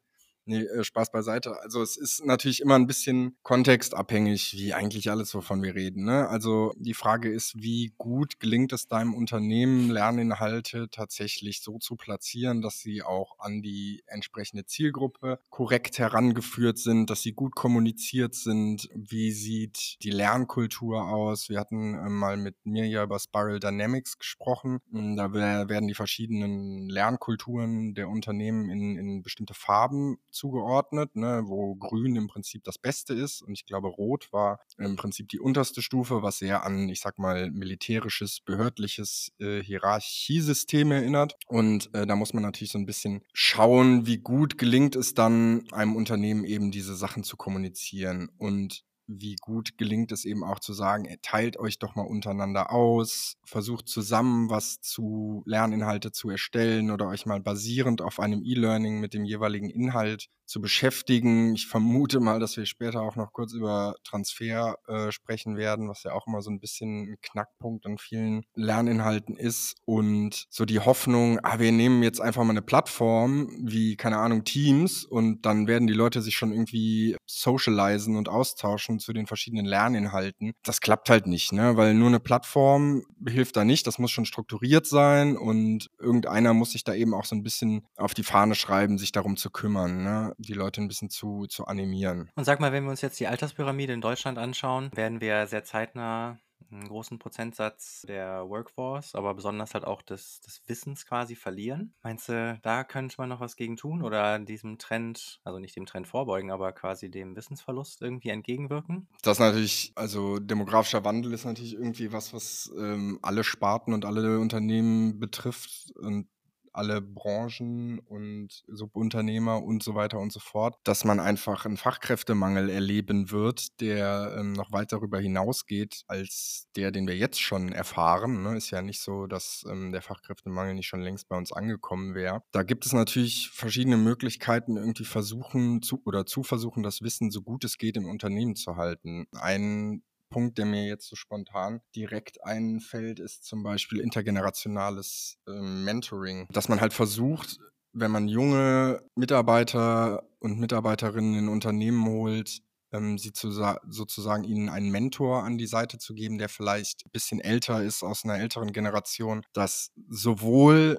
Nee, 0.51 0.63
äh, 0.63 0.83
Spaß 0.83 1.13
beiseite. 1.13 1.61
Also 1.63 1.81
es 1.81 1.97
ist 1.97 2.25
natürlich 2.27 2.61
immer 2.61 2.75
ein 2.75 2.89
bisschen 2.89 3.37
kontextabhängig, 3.45 4.55
wie 4.57 4.75
eigentlich 4.75 5.09
alles, 5.09 5.33
wovon 5.33 5.63
wir 5.63 5.77
reden. 5.77 6.05
Ne? 6.05 6.29
Also 6.29 6.73
die 6.77 6.95
Frage 6.95 7.31
ist, 7.33 7.63
wie 7.63 7.93
gut 7.99 8.41
gelingt 8.41 8.73
es 8.73 8.89
deinem 8.89 9.15
Unternehmen, 9.15 9.91
Lerninhalte 9.91 10.89
tatsächlich 10.91 11.63
so 11.63 11.79
zu 11.79 11.95
platzieren, 11.95 12.63
dass 12.63 12.81
sie 12.81 13.05
auch 13.05 13.39
an 13.39 13.63
die 13.63 14.03
entsprechende 14.07 14.67
Zielgruppe 14.67 15.39
korrekt 15.51 16.01
herangeführt 16.01 16.79
sind, 16.79 17.11
dass 17.11 17.23
sie 17.23 17.33
gut 17.33 17.55
kommuniziert 17.55 18.35
sind. 18.35 18.89
Wie 18.93 19.31
sieht 19.31 20.03
die 20.03 20.11
Lernkultur 20.11 21.05
aus? 21.05 21.49
Wir 21.49 21.61
hatten 21.61 21.95
äh, 21.95 22.09
mal 22.09 22.37
mit 22.37 22.57
mir 22.65 22.89
ja 22.89 23.05
über 23.05 23.21
Spiral 23.21 23.61
Dynamics 23.61 24.19
gesprochen. 24.19 24.81
Da 24.91 25.33
wer- 25.33 25.69
werden 25.69 25.87
die 25.87 25.95
verschiedenen 25.95 26.89
Lernkulturen 26.89 27.95
der 27.95 28.09
Unternehmen 28.09 28.69
in, 28.69 28.97
in 28.97 29.23
bestimmte 29.23 29.55
Farben 29.55 30.17
zugeordnet, 30.41 31.17
ne, 31.17 31.43
wo 31.45 31.75
grün 31.75 32.17
im 32.17 32.27
Prinzip 32.27 32.65
das 32.65 32.79
Beste 32.79 33.13
ist. 33.13 33.43
Und 33.43 33.53
ich 33.53 33.67
glaube, 33.67 33.89
rot 33.89 34.33
war 34.33 34.61
im 34.79 34.97
Prinzip 34.97 35.29
die 35.29 35.39
unterste 35.39 35.83
Stufe, 35.83 36.23
was 36.23 36.39
sehr 36.39 36.65
an, 36.65 36.89
ich 36.89 37.01
sag 37.01 37.19
mal, 37.19 37.51
militärisches, 37.51 38.41
behördliches 38.41 39.33
äh, 39.39 39.63
Hierarchiesystem 39.63 40.93
erinnert. 40.93 41.35
Und 41.47 41.95
äh, 41.95 42.07
da 42.07 42.17
muss 42.17 42.33
man 42.33 42.43
natürlich 42.43 42.73
so 42.73 42.79
ein 42.79 42.87
bisschen 42.87 43.23
schauen, 43.35 44.07
wie 44.07 44.19
gut 44.19 44.57
gelingt 44.57 44.97
es 44.97 45.13
dann 45.13 45.65
einem 45.73 45.95
Unternehmen 45.95 46.45
eben 46.45 46.71
diese 46.71 46.97
Sachen 46.97 47.23
zu 47.23 47.37
kommunizieren. 47.37 48.31
Und 48.39 48.85
wie 49.19 49.37
gut 49.37 49.77
gelingt 49.77 50.13
es 50.13 50.25
eben 50.25 50.45
auch 50.45 50.61
zu 50.61 50.73
sagen, 50.73 51.09
teilt 51.23 51.57
euch 51.57 51.79
doch 51.79 51.97
mal 51.97 52.07
untereinander 52.07 52.73
aus, 52.73 53.37
versucht 53.45 53.89
zusammen 53.89 54.51
was 54.51 54.81
zu 54.81 55.43
Lerninhalte 55.47 56.13
zu 56.13 56.31
erstellen 56.31 56.91
oder 56.91 57.09
euch 57.09 57.27
mal 57.27 57.41
basierend 57.41 58.03
auf 58.03 58.21
einem 58.21 58.43
E-Learning 58.45 59.01
mit 59.01 59.15
dem 59.15 59.25
jeweiligen 59.25 59.69
Inhalt 59.69 60.29
zu 60.51 60.61
beschäftigen. 60.61 61.55
Ich 61.55 61.69
vermute 61.69 62.19
mal, 62.19 62.41
dass 62.41 62.57
wir 62.57 62.67
später 62.67 63.03
auch 63.03 63.15
noch 63.15 63.33
kurz 63.33 63.53
über 63.53 63.95
Transfer 64.03 64.77
äh, 64.89 65.13
sprechen 65.13 65.57
werden, 65.57 65.89
was 65.89 66.03
ja 66.03 66.13
auch 66.13 66.27
immer 66.27 66.43
so 66.43 66.51
ein 66.51 66.59
bisschen 66.59 67.13
ein 67.13 67.17
Knackpunkt 67.23 67.87
an 67.87 67.99
vielen 67.99 68.43
Lerninhalten 68.55 69.37
ist. 69.37 69.77
Und 69.85 70.47
so 70.51 70.65
die 70.65 70.81
Hoffnung, 70.81 71.39
ah, 71.45 71.61
wir 71.61 71.71
nehmen 71.71 72.03
jetzt 72.03 72.21
einfach 72.21 72.43
mal 72.43 72.51
eine 72.51 72.63
Plattform 72.63 73.49
wie, 73.63 73.97
keine 73.97 74.19
Ahnung, 74.19 74.43
Teams 74.43 75.05
und 75.05 75.47
dann 75.47 75.69
werden 75.69 75.87
die 75.87 75.95
Leute 75.95 76.21
sich 76.21 76.37
schon 76.37 76.53
irgendwie 76.53 77.17
socialisen 77.27 78.17
und 78.17 78.29
austauschen 78.29 78.99
zu 79.01 79.13
den 79.13 79.27
verschiedenen 79.27 79.67
Lerninhalten. 79.67 80.53
Das 80.63 80.81
klappt 80.81 81.11
halt 81.11 81.27
nicht, 81.27 81.53
ne? 81.53 81.77
Weil 81.77 81.95
nur 81.95 82.09
eine 82.09 82.21
Plattform 82.21 83.03
hilft 83.27 83.57
da 83.57 83.65
nicht. 83.65 83.87
Das 83.87 83.99
muss 83.99 84.11
schon 84.11 84.25
strukturiert 84.25 84.87
sein 84.87 85.37
und 85.37 85.91
irgendeiner 85.99 86.55
muss 86.55 86.73
sich 86.73 86.85
da 86.85 86.95
eben 86.95 87.15
auch 87.15 87.25
so 87.25 87.35
ein 87.35 87.43
bisschen 87.43 87.87
auf 87.97 88.15
die 88.15 88.25
Fahne 88.25 88.55
schreiben, 88.55 88.99
sich 88.99 89.13
darum 89.13 89.37
zu 89.37 89.51
kümmern. 89.51 90.03
Ne? 90.03 90.35
die 90.39 90.53
Leute 90.55 90.81
ein 90.81 90.89
bisschen 90.89 91.11
zu, 91.11 91.47
zu 91.47 91.67
animieren. 91.67 92.31
Und 92.35 92.45
sag 92.45 92.61
mal, 92.61 92.73
wenn 92.73 92.85
wir 92.85 92.91
uns 92.91 93.01
jetzt 93.01 93.21
die 93.21 93.27
Alterspyramide 93.27 93.93
in 93.93 94.01
Deutschland 94.01 94.39
anschauen, 94.39 94.91
werden 94.95 95.21
wir 95.21 95.47
sehr 95.47 95.65
zeitnah 95.65 96.39
einen 96.71 96.89
großen 96.89 97.19
Prozentsatz 97.19 98.03
der 98.07 98.49
Workforce, 98.49 99.15
aber 99.15 99.35
besonders 99.35 99.75
halt 99.75 99.85
auch 99.85 100.03
des, 100.03 100.41
des 100.41 100.63
Wissens 100.67 101.07
quasi 101.07 101.37
verlieren. 101.37 101.95
Meinst 102.03 102.29
du, 102.29 102.59
da 102.63 102.85
könnte 102.85 103.17
man 103.19 103.29
noch 103.29 103.41
was 103.41 103.57
gegen 103.57 103.77
tun 103.77 104.03
oder 104.03 104.39
diesem 104.39 104.79
Trend, 104.79 105.41
also 105.45 105.59
nicht 105.59 105.77
dem 105.77 105.87
Trend 105.87 106.07
vorbeugen, 106.07 106.51
aber 106.51 106.73
quasi 106.73 107.11
dem 107.11 107.37
Wissensverlust 107.37 108.03
irgendwie 108.03 108.31
entgegenwirken? 108.31 109.09
Das 109.23 109.37
ist 109.37 109.41
natürlich, 109.41 109.93
also 109.95 110.39
demografischer 110.39 111.05
Wandel 111.05 111.33
ist 111.33 111.45
natürlich 111.45 111.75
irgendwie 111.75 112.13
was, 112.13 112.33
was 112.33 112.73
ähm, 112.79 113.19
alle 113.23 113.45
Sparten 113.45 113.93
und 113.93 114.05
alle 114.05 114.39
Unternehmen 114.39 115.19
betrifft 115.19 115.93
und 115.97 116.29
alle 116.73 117.01
Branchen 117.01 117.99
und 117.99 118.63
Subunternehmer 118.69 119.63
und 119.63 119.83
so 119.83 119.95
weiter 119.95 120.19
und 120.19 120.33
so 120.33 120.41
fort, 120.41 120.77
dass 120.85 121.05
man 121.05 121.21
einfach 121.21 121.65
einen 121.65 121.77
Fachkräftemangel 121.77 122.71
erleben 122.71 123.31
wird, 123.31 123.81
der 123.81 124.35
ähm, 124.39 124.53
noch 124.53 124.73
weit 124.73 124.93
darüber 124.93 125.19
hinausgeht 125.19 126.03
als 126.07 126.69
der, 126.77 126.91
den 126.91 127.07
wir 127.07 127.17
jetzt 127.17 127.41
schon 127.41 127.73
erfahren. 127.73 128.43
Ne? 128.43 128.57
Ist 128.57 128.71
ja 128.71 128.83
nicht 128.83 129.01
so, 129.01 129.27
dass 129.27 129.65
ähm, 129.69 129.93
der 129.93 130.03
Fachkräftemangel 130.03 130.75
nicht 130.75 130.87
schon 130.87 131.01
längst 131.01 131.29
bei 131.29 131.37
uns 131.37 131.53
angekommen 131.53 132.15
wäre. 132.15 132.43
Da 132.53 132.63
gibt 132.63 132.87
es 132.87 132.93
natürlich 132.93 133.51
verschiedene 133.51 133.97
Möglichkeiten, 133.97 134.77
irgendwie 134.77 135.05
versuchen 135.05 135.83
zu 135.83 136.03
oder 136.05 136.27
zu 136.27 136.43
versuchen, 136.43 136.83
das 136.83 137.03
Wissen 137.03 137.31
so 137.31 137.43
gut 137.43 137.65
es 137.65 137.79
geht 137.79 137.97
im 137.97 138.09
Unternehmen 138.09 138.57
zu 138.57 138.77
halten. 138.77 139.27
Ein 139.33 140.03
Punkt, 140.31 140.59
der 140.59 140.67
mir 140.67 140.87
jetzt 140.87 141.09
so 141.09 141.17
spontan 141.17 141.81
direkt 141.95 142.43
einfällt, 142.45 143.19
ist 143.19 143.45
zum 143.45 143.63
Beispiel 143.63 144.01
intergenerationales 144.01 145.39
äh, 145.47 145.53
Mentoring. 145.53 146.47
Dass 146.51 146.69
man 146.69 146.81
halt 146.81 146.93
versucht, 146.93 147.59
wenn 147.93 148.11
man 148.11 148.29
junge 148.29 149.03
Mitarbeiter 149.17 150.23
und 150.39 150.59
Mitarbeiterinnen 150.59 151.35
in 151.35 151.49
Unternehmen 151.49 152.07
holt, 152.07 152.63
ähm, 152.93 153.19
sie 153.19 153.33
zu, 153.33 153.51
sozusagen 153.89 154.45
ihnen 154.45 154.69
einen 154.69 154.91
Mentor 154.91 155.45
an 155.45 155.59
die 155.59 155.67
Seite 155.67 155.99
zu 155.99 156.15
geben, 156.15 156.39
der 156.39 156.49
vielleicht 156.49 157.05
ein 157.07 157.11
bisschen 157.11 157.41
älter 157.41 157.83
ist 157.83 158.03
aus 158.03 158.25
einer 158.25 158.39
älteren 158.39 158.73
Generation, 158.73 159.43
dass 159.53 159.93
sowohl 160.09 160.99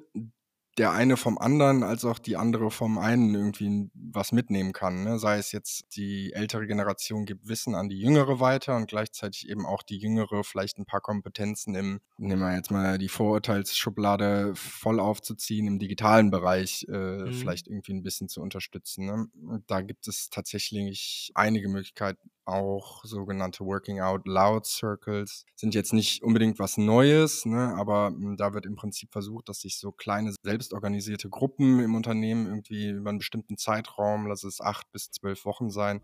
der 0.78 0.92
eine 0.92 1.18
vom 1.18 1.38
anderen 1.38 1.84
als 1.84 2.06
auch 2.06 2.18
die 2.18 2.38
andere 2.38 2.72
vom 2.72 2.98
einen 2.98 3.36
irgendwie 3.36 3.90
was 3.94 4.32
mitnehmen 4.32 4.72
kann. 4.72 5.04
Ne? 5.04 5.20
Sei 5.20 5.38
es 5.38 5.52
jetzt 5.52 5.96
die 5.96 6.32
ältere 6.34 6.66
Generation 6.66 7.26
gibt 7.26 7.48
Wissen 7.48 7.76
an 7.76 7.90
die 7.90 8.00
jüngere 8.00 8.40
weiter 8.40 8.78
und 8.78 8.88
gleichzeitig 8.88 9.50
eben 9.50 9.66
auch 9.66 9.84
die 9.84 9.98
jüngere 9.98 10.44
vielleicht 10.44 10.78
ein 10.78 10.86
paar 10.86 11.02
Kompetenzen 11.02 11.76
im, 11.76 12.00
nehmen 12.18 12.42
wir 12.42 12.56
jetzt 12.56 12.72
mal 12.72 12.98
die 12.98 13.10
Vorurteilsschublade 13.10 14.54
voll 14.56 15.00
aufzuziehen, 15.00 15.68
im 15.68 15.78
digitalen 15.78 16.32
Bereich 16.32 16.86
äh, 16.90 16.92
mhm. 16.92 17.34
vielleicht 17.34 17.68
irgendwie 17.68 17.94
ein 17.94 18.04
bisschen 18.04 18.30
zu 18.30 18.42
unterstützen. 18.42 19.06
Ne? 19.06 19.62
Da 19.68 19.82
gibt 19.82 20.08
es 20.08 20.30
tatsächlich 20.30 21.32
einige 21.36 21.68
Möglichkeiten, 21.68 22.30
auch 22.46 23.04
sogenannte 23.06 23.66
Working 23.66 24.02
Out 24.02 24.28
Loud 24.28 24.66
Circles. 24.66 25.46
Sind 25.56 25.76
jetzt 25.76 25.94
nicht 25.94 26.24
unbedingt 26.24 26.60
was 26.60 26.78
Neues, 26.78 27.46
ne, 27.46 27.74
aber 27.78 28.08
hm, 28.08 28.36
da 28.38 28.54
wird 28.54 28.66
im 28.66 28.76
Prinzip 28.76 29.12
versucht, 29.12 29.50
dass 29.50 29.62
sich 29.62 29.78
so 29.78 29.92
kleine 29.92 30.34
selbstorganisierte 30.62 31.30
Gruppen 31.30 31.80
im 31.80 31.96
Unternehmen 31.96 32.46
irgendwie 32.46 32.90
über 32.90 33.10
einen 33.10 33.18
bestimmten 33.18 33.58
Zeitraum, 33.58 34.28
lass 34.28 34.44
es 34.44 34.62
acht 34.62 34.92
bis 34.92 35.10
zwölf 35.10 35.46
Wochen 35.46 35.72
sein, 35.72 36.02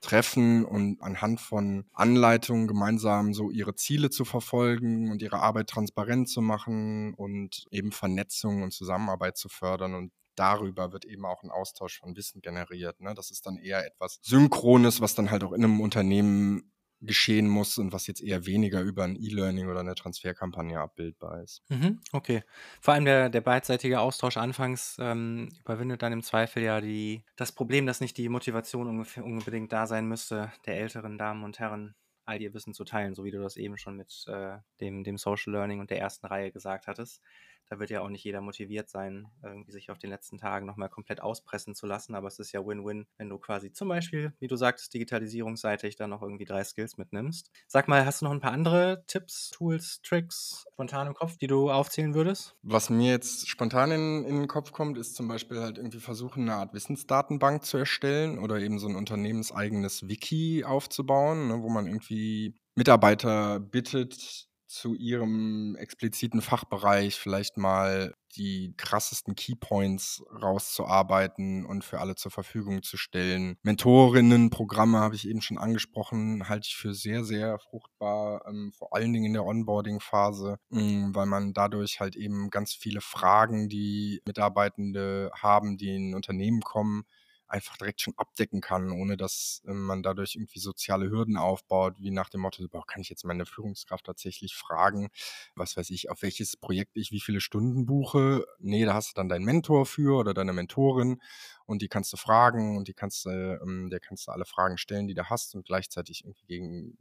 treffen 0.00 0.64
und 0.64 1.02
anhand 1.02 1.40
von 1.40 1.86
Anleitungen 1.92 2.68
gemeinsam 2.68 3.34
so 3.34 3.50
ihre 3.50 3.74
Ziele 3.74 4.10
zu 4.10 4.24
verfolgen 4.24 5.10
und 5.10 5.22
ihre 5.22 5.40
Arbeit 5.40 5.68
transparent 5.68 6.28
zu 6.28 6.40
machen 6.40 7.14
und 7.14 7.66
eben 7.72 7.90
Vernetzung 7.90 8.62
und 8.62 8.72
Zusammenarbeit 8.72 9.36
zu 9.36 9.48
fördern. 9.48 9.94
Und 9.94 10.12
darüber 10.36 10.92
wird 10.92 11.04
eben 11.04 11.26
auch 11.26 11.42
ein 11.42 11.50
Austausch 11.50 11.98
von 11.98 12.14
Wissen 12.14 12.40
generiert. 12.40 13.00
Ne? 13.00 13.14
Das 13.14 13.32
ist 13.32 13.44
dann 13.46 13.56
eher 13.56 13.84
etwas 13.84 14.20
Synchrones, 14.22 15.00
was 15.00 15.16
dann 15.16 15.32
halt 15.32 15.42
auch 15.42 15.52
in 15.52 15.64
einem 15.64 15.80
Unternehmen 15.80 16.70
geschehen 17.00 17.48
muss 17.48 17.78
und 17.78 17.92
was 17.92 18.06
jetzt 18.06 18.22
eher 18.22 18.46
weniger 18.46 18.80
über 18.82 19.04
ein 19.04 19.16
E-Learning 19.16 19.68
oder 19.68 19.80
eine 19.80 19.94
Transferkampagne 19.94 20.78
abbildbar 20.80 21.42
ist. 21.42 21.62
Mhm, 21.68 22.00
okay. 22.12 22.42
Vor 22.80 22.94
allem 22.94 23.04
der, 23.04 23.28
der 23.28 23.40
beidseitige 23.40 24.00
Austausch 24.00 24.36
anfangs 24.36 24.96
ähm, 24.98 25.48
überwindet 25.60 26.02
dann 26.02 26.12
im 26.12 26.22
Zweifel 26.22 26.62
ja 26.62 26.80
die, 26.80 27.24
das 27.36 27.52
Problem, 27.52 27.86
dass 27.86 28.00
nicht 28.00 28.16
die 28.16 28.28
Motivation 28.28 29.06
unbedingt 29.16 29.72
da 29.72 29.86
sein 29.86 30.06
müsste, 30.06 30.52
der 30.66 30.80
älteren 30.80 31.18
Damen 31.18 31.44
und 31.44 31.58
Herren 31.58 31.94
all 32.24 32.42
ihr 32.42 32.52
Wissen 32.52 32.74
zu 32.74 32.84
teilen, 32.84 33.14
so 33.14 33.24
wie 33.24 33.30
du 33.30 33.40
das 33.40 33.56
eben 33.56 33.78
schon 33.78 33.96
mit 33.96 34.24
äh, 34.26 34.58
dem, 34.80 35.02
dem 35.02 35.16
Social 35.16 35.52
Learning 35.52 35.80
und 35.80 35.90
der 35.90 36.00
ersten 36.00 36.26
Reihe 36.26 36.52
gesagt 36.52 36.86
hattest 36.86 37.22
da 37.68 37.78
wird 37.78 37.90
ja 37.90 38.00
auch 38.00 38.08
nicht 38.08 38.24
jeder 38.24 38.40
motiviert 38.40 38.88
sein, 38.88 39.28
irgendwie 39.42 39.72
sich 39.72 39.90
auf 39.90 39.98
den 39.98 40.10
letzten 40.10 40.38
Tagen 40.38 40.66
nochmal 40.66 40.88
komplett 40.88 41.22
auspressen 41.22 41.74
zu 41.74 41.86
lassen. 41.86 42.14
Aber 42.14 42.28
es 42.28 42.38
ist 42.38 42.52
ja 42.52 42.64
Win-Win, 42.64 43.06
wenn 43.18 43.28
du 43.28 43.38
quasi 43.38 43.72
zum 43.72 43.88
Beispiel, 43.88 44.32
wie 44.40 44.48
du 44.48 44.56
sagtest, 44.56 44.92
digitalisierungsseitig 44.94 45.96
dann 45.96 46.10
noch 46.10 46.22
irgendwie 46.22 46.44
drei 46.44 46.64
Skills 46.64 46.96
mitnimmst. 46.96 47.50
Sag 47.66 47.88
mal, 47.88 48.04
hast 48.06 48.20
du 48.20 48.24
noch 48.24 48.32
ein 48.32 48.40
paar 48.40 48.52
andere 48.52 49.04
Tipps, 49.06 49.50
Tools, 49.50 50.00
Tricks 50.02 50.66
spontan 50.72 51.06
im 51.06 51.14
Kopf, 51.14 51.36
die 51.36 51.46
du 51.46 51.70
aufzählen 51.70 52.14
würdest? 52.14 52.56
Was 52.62 52.90
mir 52.90 53.10
jetzt 53.10 53.48
spontan 53.48 53.90
in, 53.90 54.24
in 54.24 54.36
den 54.36 54.48
Kopf 54.48 54.72
kommt, 54.72 54.96
ist 54.98 55.14
zum 55.14 55.28
Beispiel 55.28 55.60
halt 55.60 55.78
irgendwie 55.78 56.00
versuchen, 56.00 56.42
eine 56.42 56.54
Art 56.54 56.72
Wissensdatenbank 56.74 57.64
zu 57.64 57.76
erstellen 57.76 58.38
oder 58.38 58.58
eben 58.58 58.78
so 58.78 58.88
ein 58.88 58.96
unternehmenseigenes 58.96 60.08
Wiki 60.08 60.64
aufzubauen, 60.64 61.48
ne, 61.48 61.62
wo 61.62 61.68
man 61.68 61.86
irgendwie 61.86 62.54
Mitarbeiter 62.76 63.60
bittet, 63.60 64.47
zu 64.68 64.94
ihrem 64.94 65.76
expliziten 65.76 66.42
Fachbereich 66.42 67.18
vielleicht 67.18 67.56
mal 67.56 68.14
die 68.36 68.74
krassesten 68.76 69.34
Keypoints 69.34 70.22
rauszuarbeiten 70.30 71.64
und 71.64 71.84
für 71.84 72.00
alle 72.00 72.14
zur 72.14 72.30
Verfügung 72.30 72.82
zu 72.82 72.98
stellen. 72.98 73.56
Mentorinnenprogramme 73.62 74.98
habe 74.98 75.14
ich 75.14 75.26
eben 75.26 75.40
schon 75.40 75.58
angesprochen, 75.58 76.48
halte 76.48 76.66
ich 76.68 76.76
für 76.76 76.92
sehr, 76.92 77.24
sehr 77.24 77.58
fruchtbar, 77.58 78.44
ähm, 78.46 78.72
vor 78.72 78.94
allen 78.94 79.12
Dingen 79.12 79.24
in 79.26 79.32
der 79.32 79.46
Onboarding-Phase, 79.46 80.58
ähm, 80.70 81.14
weil 81.14 81.26
man 81.26 81.54
dadurch 81.54 82.00
halt 82.00 82.16
eben 82.16 82.50
ganz 82.50 82.74
viele 82.74 83.00
Fragen, 83.00 83.68
die 83.68 84.20
Mitarbeitende 84.26 85.30
haben, 85.34 85.78
die 85.78 85.94
in 85.94 86.14
Unternehmen 86.14 86.60
kommen, 86.60 87.04
einfach 87.48 87.76
direkt 87.76 88.00
schon 88.00 88.14
abdecken 88.16 88.60
kann, 88.60 88.90
ohne 88.92 89.16
dass 89.16 89.62
äh, 89.66 89.72
man 89.72 90.02
dadurch 90.02 90.36
irgendwie 90.36 90.58
soziale 90.60 91.10
Hürden 91.10 91.36
aufbaut, 91.36 91.94
wie 91.98 92.10
nach 92.10 92.28
dem 92.28 92.42
Motto, 92.42 92.66
boah, 92.68 92.86
kann 92.86 93.00
ich 93.02 93.08
jetzt 93.08 93.24
meine 93.24 93.46
Führungskraft 93.46 94.06
tatsächlich 94.06 94.54
fragen, 94.54 95.08
was 95.54 95.76
weiß 95.76 95.90
ich, 95.90 96.10
auf 96.10 96.22
welches 96.22 96.56
Projekt 96.56 96.96
ich 96.96 97.12
wie 97.12 97.20
viele 97.20 97.40
Stunden 97.40 97.86
buche? 97.86 98.46
Nee, 98.58 98.84
da 98.84 98.94
hast 98.94 99.10
du 99.10 99.14
dann 99.14 99.28
deinen 99.28 99.44
Mentor 99.44 99.86
für 99.86 100.18
oder 100.18 100.34
deine 100.34 100.52
Mentorin 100.52 101.20
und 101.66 101.82
die 101.82 101.88
kannst 101.88 102.12
du 102.12 102.16
fragen 102.16 102.76
und 102.76 102.88
die 102.88 102.94
kannst 102.94 103.24
du, 103.26 103.30
ähm, 103.62 103.90
der 103.90 104.00
kannst 104.00 104.26
du 104.28 104.32
alle 104.32 104.44
Fragen 104.44 104.78
stellen, 104.78 105.06
die 105.08 105.14
du 105.14 105.24
hast 105.28 105.54
und 105.54 105.64
gleichzeitig 105.66 106.24
irgendwie 106.24 106.46
gegen, 106.46 106.98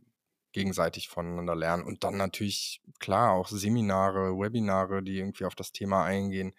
gegenseitig 0.54 1.10
voneinander 1.10 1.56
lernen. 1.56 1.84
Und 1.84 2.04
dann 2.04 2.18
natürlich, 2.18 2.82
klar, 3.00 3.32
auch 3.34 3.48
Seminare, 3.48 4.38
Webinare, 4.38 5.04
die 5.04 5.18
irgendwie 5.20 5.46
auf 5.46 5.56
das 5.56 5.72
Thema 5.72 6.04
eingehen 6.06 6.54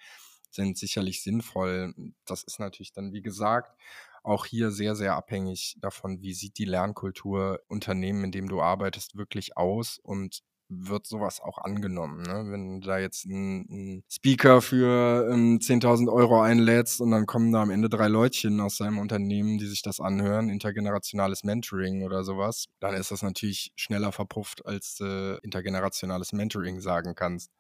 sind 0.50 0.78
sicherlich 0.78 1.23
sinnvoll. 1.23 1.95
Das 2.25 2.43
ist 2.43 2.61
natürlich 2.61 2.93
dann, 2.93 3.12
wie 3.12 3.23
gesagt, 3.23 3.76
auch 4.23 4.47
hier 4.47 4.71
sehr, 4.71 4.95
sehr 4.95 5.14
abhängig 5.14 5.76
davon, 5.81 6.23
wie 6.23 6.35
sieht 6.35 6.59
die 6.59 6.64
Lernkultur 6.64 7.61
Unternehmen, 7.69 8.25
in 8.25 8.33
dem 8.33 8.49
du 8.49 8.61
arbeitest, 8.61 9.17
wirklich 9.17 9.57
aus 9.57 9.99
und 10.02 10.43
wird 10.69 11.07
sowas 11.07 11.40
auch 11.40 11.59
angenommen. 11.59 12.23
Ne? 12.23 12.45
Wenn 12.50 12.81
du 12.81 12.87
da 12.87 12.99
jetzt 12.99 13.25
einen 13.25 14.05
Speaker 14.11 14.61
für 14.61 15.28
ähm, 15.33 15.59
10.000 15.61 16.12
Euro 16.12 16.43
einlädst 16.43 17.00
und 17.00 17.11
dann 17.11 17.26
kommen 17.26 17.52
da 17.52 17.62
am 17.62 17.71
Ende 17.71 17.88
drei 17.88 18.09
Leutchen 18.09 18.61
aus 18.61 18.76
seinem 18.76 18.99
Unternehmen, 18.99 19.59
die 19.59 19.67
sich 19.67 19.83
das 19.83 19.99
anhören, 19.99 20.50
intergenerationales 20.50 21.43
Mentoring 21.43 22.02
oder 22.05 22.23
sowas, 22.23 22.67
dann 22.81 22.95
ist 22.95 23.11
das 23.11 23.23
natürlich 23.23 23.73
schneller 23.76 24.12
verpufft, 24.12 24.67
als 24.67 25.00
äh, 25.00 25.38
intergenerationales 25.38 26.33
Mentoring 26.33 26.81
sagen 26.81 27.14
kannst. 27.14 27.50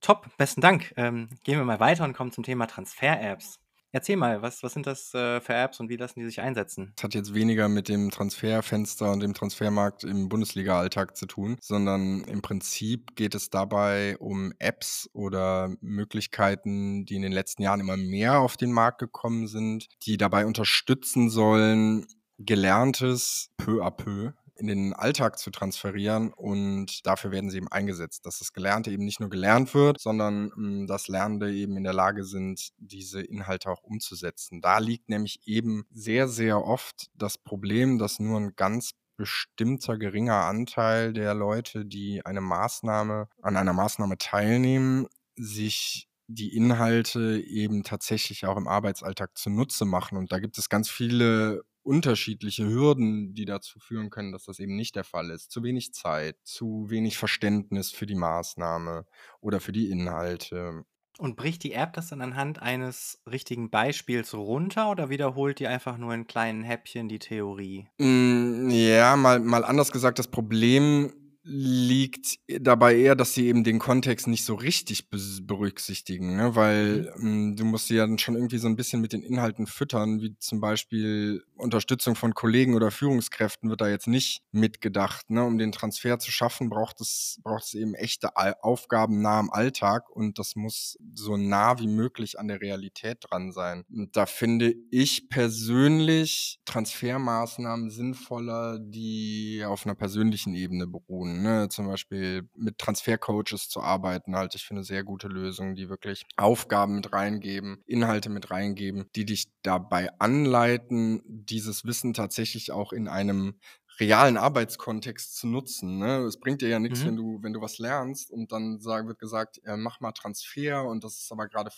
Top, 0.00 0.28
besten 0.36 0.60
Dank. 0.60 0.92
Ähm, 0.96 1.28
gehen 1.44 1.58
wir 1.58 1.64
mal 1.64 1.80
weiter 1.80 2.04
und 2.04 2.12
kommen 2.12 2.32
zum 2.32 2.44
Thema 2.44 2.66
Transfer-Apps. 2.66 3.60
Erzähl 3.92 4.16
mal, 4.16 4.42
was, 4.42 4.62
was 4.62 4.74
sind 4.74 4.86
das 4.86 5.14
äh, 5.14 5.40
für 5.40 5.54
Apps 5.54 5.80
und 5.80 5.88
wie 5.88 5.96
lassen 5.96 6.20
die 6.20 6.26
sich 6.26 6.40
einsetzen? 6.40 6.92
Das 6.96 7.04
hat 7.04 7.14
jetzt 7.14 7.32
weniger 7.32 7.68
mit 7.68 7.88
dem 7.88 8.10
Transferfenster 8.10 9.10
und 9.10 9.20
dem 9.20 9.32
Transfermarkt 9.32 10.04
im 10.04 10.28
Bundesliga-Alltag 10.28 11.16
zu 11.16 11.24
tun, 11.24 11.56
sondern 11.62 12.22
im 12.24 12.42
Prinzip 12.42 13.16
geht 13.16 13.34
es 13.34 13.48
dabei 13.48 14.18
um 14.18 14.52
Apps 14.58 15.08
oder 15.14 15.74
Möglichkeiten, 15.80 17.06
die 17.06 17.16
in 17.16 17.22
den 17.22 17.32
letzten 17.32 17.62
Jahren 17.62 17.80
immer 17.80 17.96
mehr 17.96 18.40
auf 18.40 18.58
den 18.58 18.70
Markt 18.70 18.98
gekommen 18.98 19.46
sind, 19.46 19.86
die 20.02 20.18
dabei 20.18 20.44
unterstützen 20.44 21.30
sollen, 21.30 22.06
Gelerntes 22.38 23.48
peu 23.56 23.82
à 23.82 23.90
peu 23.90 24.32
in 24.58 24.66
den 24.66 24.92
Alltag 24.92 25.38
zu 25.38 25.50
transferieren 25.50 26.32
und 26.32 27.06
dafür 27.06 27.30
werden 27.30 27.50
sie 27.50 27.58
eben 27.58 27.70
eingesetzt, 27.70 28.26
dass 28.26 28.38
das 28.38 28.52
Gelernte 28.52 28.90
eben 28.90 29.04
nicht 29.04 29.20
nur 29.20 29.30
gelernt 29.30 29.74
wird, 29.74 30.00
sondern 30.00 30.50
hm, 30.54 30.86
dass 30.86 31.08
Lernende 31.08 31.52
eben 31.52 31.76
in 31.76 31.84
der 31.84 31.92
Lage 31.92 32.24
sind, 32.24 32.70
diese 32.78 33.20
Inhalte 33.20 33.70
auch 33.70 33.82
umzusetzen. 33.82 34.60
Da 34.60 34.78
liegt 34.78 35.08
nämlich 35.08 35.40
eben 35.46 35.84
sehr, 35.92 36.28
sehr 36.28 36.64
oft 36.64 37.08
das 37.14 37.38
Problem, 37.38 37.98
dass 37.98 38.18
nur 38.18 38.40
ein 38.40 38.54
ganz 38.56 38.92
bestimmter 39.16 39.96
geringer 39.96 40.44
Anteil 40.44 41.12
der 41.12 41.34
Leute, 41.34 41.86
die 41.86 42.24
eine 42.24 42.40
Maßnahme 42.40 43.28
an 43.40 43.56
einer 43.56 43.72
Maßnahme 43.72 44.18
teilnehmen, 44.18 45.06
sich 45.36 46.08
die 46.28 46.54
Inhalte 46.54 47.40
eben 47.46 47.82
tatsächlich 47.82 48.46
auch 48.46 48.56
im 48.56 48.68
Arbeitsalltag 48.68 49.36
zunutze 49.38 49.84
machen. 49.84 50.18
Und 50.18 50.32
da 50.32 50.38
gibt 50.38 50.58
es 50.58 50.68
ganz 50.68 50.90
viele 50.90 51.62
unterschiedliche 51.86 52.68
Hürden, 52.68 53.34
die 53.34 53.44
dazu 53.44 53.78
führen 53.78 54.10
können, 54.10 54.32
dass 54.32 54.44
das 54.44 54.58
eben 54.58 54.76
nicht 54.76 54.96
der 54.96 55.04
Fall 55.04 55.30
ist. 55.30 55.50
Zu 55.50 55.62
wenig 55.62 55.92
Zeit, 55.94 56.36
zu 56.42 56.86
wenig 56.88 57.16
Verständnis 57.16 57.92
für 57.92 58.06
die 58.06 58.14
Maßnahme 58.14 59.06
oder 59.40 59.60
für 59.60 59.72
die 59.72 59.90
Inhalte. 59.90 60.84
Und 61.18 61.36
bricht 61.36 61.62
die 61.62 61.72
App 61.72 61.94
das 61.94 62.08
dann 62.08 62.20
anhand 62.20 62.60
eines 62.60 63.22
richtigen 63.30 63.70
Beispiels 63.70 64.34
runter 64.34 64.90
oder 64.90 65.08
wiederholt 65.08 65.60
die 65.60 65.66
einfach 65.66 65.96
nur 65.96 66.12
in 66.12 66.26
kleinen 66.26 66.62
Häppchen 66.62 67.08
die 67.08 67.18
Theorie? 67.18 67.88
Mm, 67.98 68.68
ja, 68.68 69.16
mal, 69.16 69.40
mal 69.40 69.64
anders 69.64 69.92
gesagt, 69.92 70.18
das 70.18 70.28
Problem 70.28 71.12
liegt 71.48 72.40
dabei 72.60 72.96
eher, 72.96 73.14
dass 73.14 73.32
sie 73.32 73.46
eben 73.46 73.62
den 73.62 73.78
Kontext 73.78 74.26
nicht 74.26 74.44
so 74.44 74.54
richtig 74.54 75.08
berücksichtigen, 75.10 76.36
ne? 76.36 76.56
weil 76.56 77.12
mhm. 77.16 77.26
ähm, 77.26 77.56
du 77.56 77.64
musst 77.64 77.86
sie 77.86 77.94
ja 77.94 78.06
dann 78.06 78.18
schon 78.18 78.34
irgendwie 78.34 78.58
so 78.58 78.66
ein 78.66 78.74
bisschen 78.74 79.00
mit 79.00 79.12
den 79.12 79.22
Inhalten 79.22 79.68
füttern, 79.68 80.20
wie 80.20 80.36
zum 80.38 80.60
Beispiel 80.60 81.44
Unterstützung 81.54 82.16
von 82.16 82.34
Kollegen 82.34 82.74
oder 82.74 82.90
Führungskräften 82.90 83.70
wird 83.70 83.80
da 83.80 83.88
jetzt 83.88 84.08
nicht 84.08 84.42
mitgedacht. 84.50 85.30
Ne? 85.30 85.44
Um 85.44 85.56
den 85.56 85.70
Transfer 85.70 86.18
zu 86.18 86.32
schaffen, 86.32 86.68
braucht 86.68 87.00
es, 87.00 87.38
braucht 87.44 87.64
es 87.64 87.74
eben 87.74 87.94
echte 87.94 88.36
Aufgaben 88.36 89.22
nah 89.22 89.38
am 89.38 89.50
Alltag 89.50 90.10
und 90.10 90.40
das 90.40 90.56
muss 90.56 90.98
so 91.14 91.36
nah 91.36 91.78
wie 91.78 91.86
möglich 91.86 92.40
an 92.40 92.48
der 92.48 92.60
Realität 92.60 93.18
dran 93.20 93.52
sein. 93.52 93.84
Und 93.88 94.16
da 94.16 94.26
finde 94.26 94.74
ich 94.90 95.28
persönlich 95.28 96.58
Transfermaßnahmen 96.64 97.90
sinnvoller, 97.90 98.80
die 98.80 99.62
auf 99.64 99.86
einer 99.86 99.94
persönlichen 99.94 100.54
Ebene 100.54 100.88
beruhen 100.88 101.35
ne? 101.42 101.68
Zum 101.68 101.86
Beispiel 101.86 102.48
mit 102.54 102.78
Transfercoaches 102.78 103.68
zu 103.68 103.80
arbeiten, 103.80 104.36
halte 104.36 104.56
ich 104.56 104.64
für 104.64 104.74
eine 104.74 104.84
sehr 104.84 105.04
gute 105.04 105.28
Lösung, 105.28 105.74
die 105.74 105.88
wirklich 105.88 106.24
Aufgaben 106.36 106.96
mit 106.96 107.12
reingeben, 107.12 107.82
Inhalte 107.86 108.28
mit 108.28 108.50
reingeben, 108.50 109.10
die 109.14 109.24
dich 109.24 109.48
dabei 109.62 110.10
anleiten, 110.18 111.22
dieses 111.26 111.84
Wissen 111.84 112.14
tatsächlich 112.14 112.72
auch 112.72 112.92
in 112.92 113.08
einem 113.08 113.58
realen 113.98 114.36
Arbeitskontext 114.36 115.36
zu 115.36 115.46
nutzen. 115.46 115.98
Ne? 115.98 116.18
Es 116.18 116.38
bringt 116.38 116.60
dir 116.60 116.68
ja 116.68 116.78
nichts, 116.78 117.00
mhm. 117.00 117.06
wenn 117.06 117.16
du, 117.16 117.38
wenn 117.42 117.52
du 117.52 117.60
was 117.60 117.78
lernst 117.78 118.30
und 118.30 118.52
dann 118.52 118.78
sagen, 118.80 119.08
wird 119.08 119.18
gesagt, 119.18 119.60
äh, 119.64 119.76
mach 119.76 120.00
mal 120.00 120.12
Transfer 120.12 120.84
und 120.84 121.04
das 121.04 121.18
ist 121.18 121.32
aber 121.32 121.48
gerade 121.48 121.70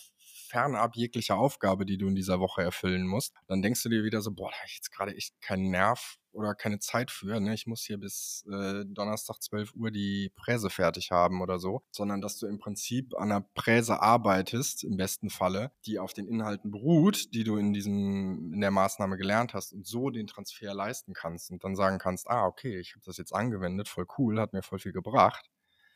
fernab 0.49 0.95
jeglicher 0.95 1.37
Aufgabe, 1.37 1.85
die 1.85 1.97
du 1.97 2.07
in 2.07 2.15
dieser 2.15 2.39
Woche 2.39 2.61
erfüllen 2.61 3.07
musst. 3.07 3.33
Dann 3.47 3.61
denkst 3.61 3.83
du 3.83 3.89
dir 3.89 4.03
wieder 4.03 4.21
so, 4.21 4.31
boah, 4.31 4.49
da 4.49 4.57
habe 4.57 4.67
ich 4.67 4.75
jetzt 4.75 4.91
gerade 4.91 5.15
echt 5.15 5.39
keinen 5.41 5.69
Nerv 5.69 6.18
oder 6.31 6.55
keine 6.55 6.79
Zeit 6.79 7.11
für. 7.11 7.39
Ne? 7.39 7.53
Ich 7.53 7.67
muss 7.67 7.81
hier 7.81 7.97
bis 7.97 8.45
äh, 8.51 8.85
Donnerstag 8.85 9.41
12 9.41 9.75
Uhr 9.75 9.91
die 9.91 10.31
Präse 10.35 10.69
fertig 10.69 11.11
haben 11.11 11.41
oder 11.41 11.59
so, 11.59 11.81
sondern 11.91 12.21
dass 12.21 12.37
du 12.37 12.47
im 12.47 12.59
Prinzip 12.59 13.15
an 13.15 13.31
einer 13.31 13.41
Präse 13.41 14.01
arbeitest, 14.01 14.83
im 14.83 14.97
besten 14.97 15.29
Falle, 15.29 15.71
die 15.85 15.99
auf 15.99 16.13
den 16.13 16.27
Inhalten 16.27 16.71
beruht, 16.71 17.33
die 17.33 17.43
du 17.43 17.57
in 17.57 17.73
diesem, 17.73 18.53
in 18.53 18.61
der 18.61 18.71
Maßnahme 18.71 19.17
gelernt 19.17 19.53
hast 19.53 19.73
und 19.73 19.85
so 19.85 20.09
den 20.09 20.27
Transfer 20.27 20.73
leisten 20.73 21.13
kannst 21.13 21.51
und 21.51 21.63
dann 21.63 21.75
sagen 21.75 21.97
kannst, 21.97 22.29
ah, 22.29 22.45
okay, 22.45 22.79
ich 22.79 22.93
habe 22.93 23.03
das 23.05 23.17
jetzt 23.17 23.33
angewendet, 23.33 23.87
voll 23.87 24.07
cool, 24.17 24.39
hat 24.39 24.53
mir 24.53 24.63
voll 24.63 24.79
viel 24.79 24.93
gebracht. 24.93 25.49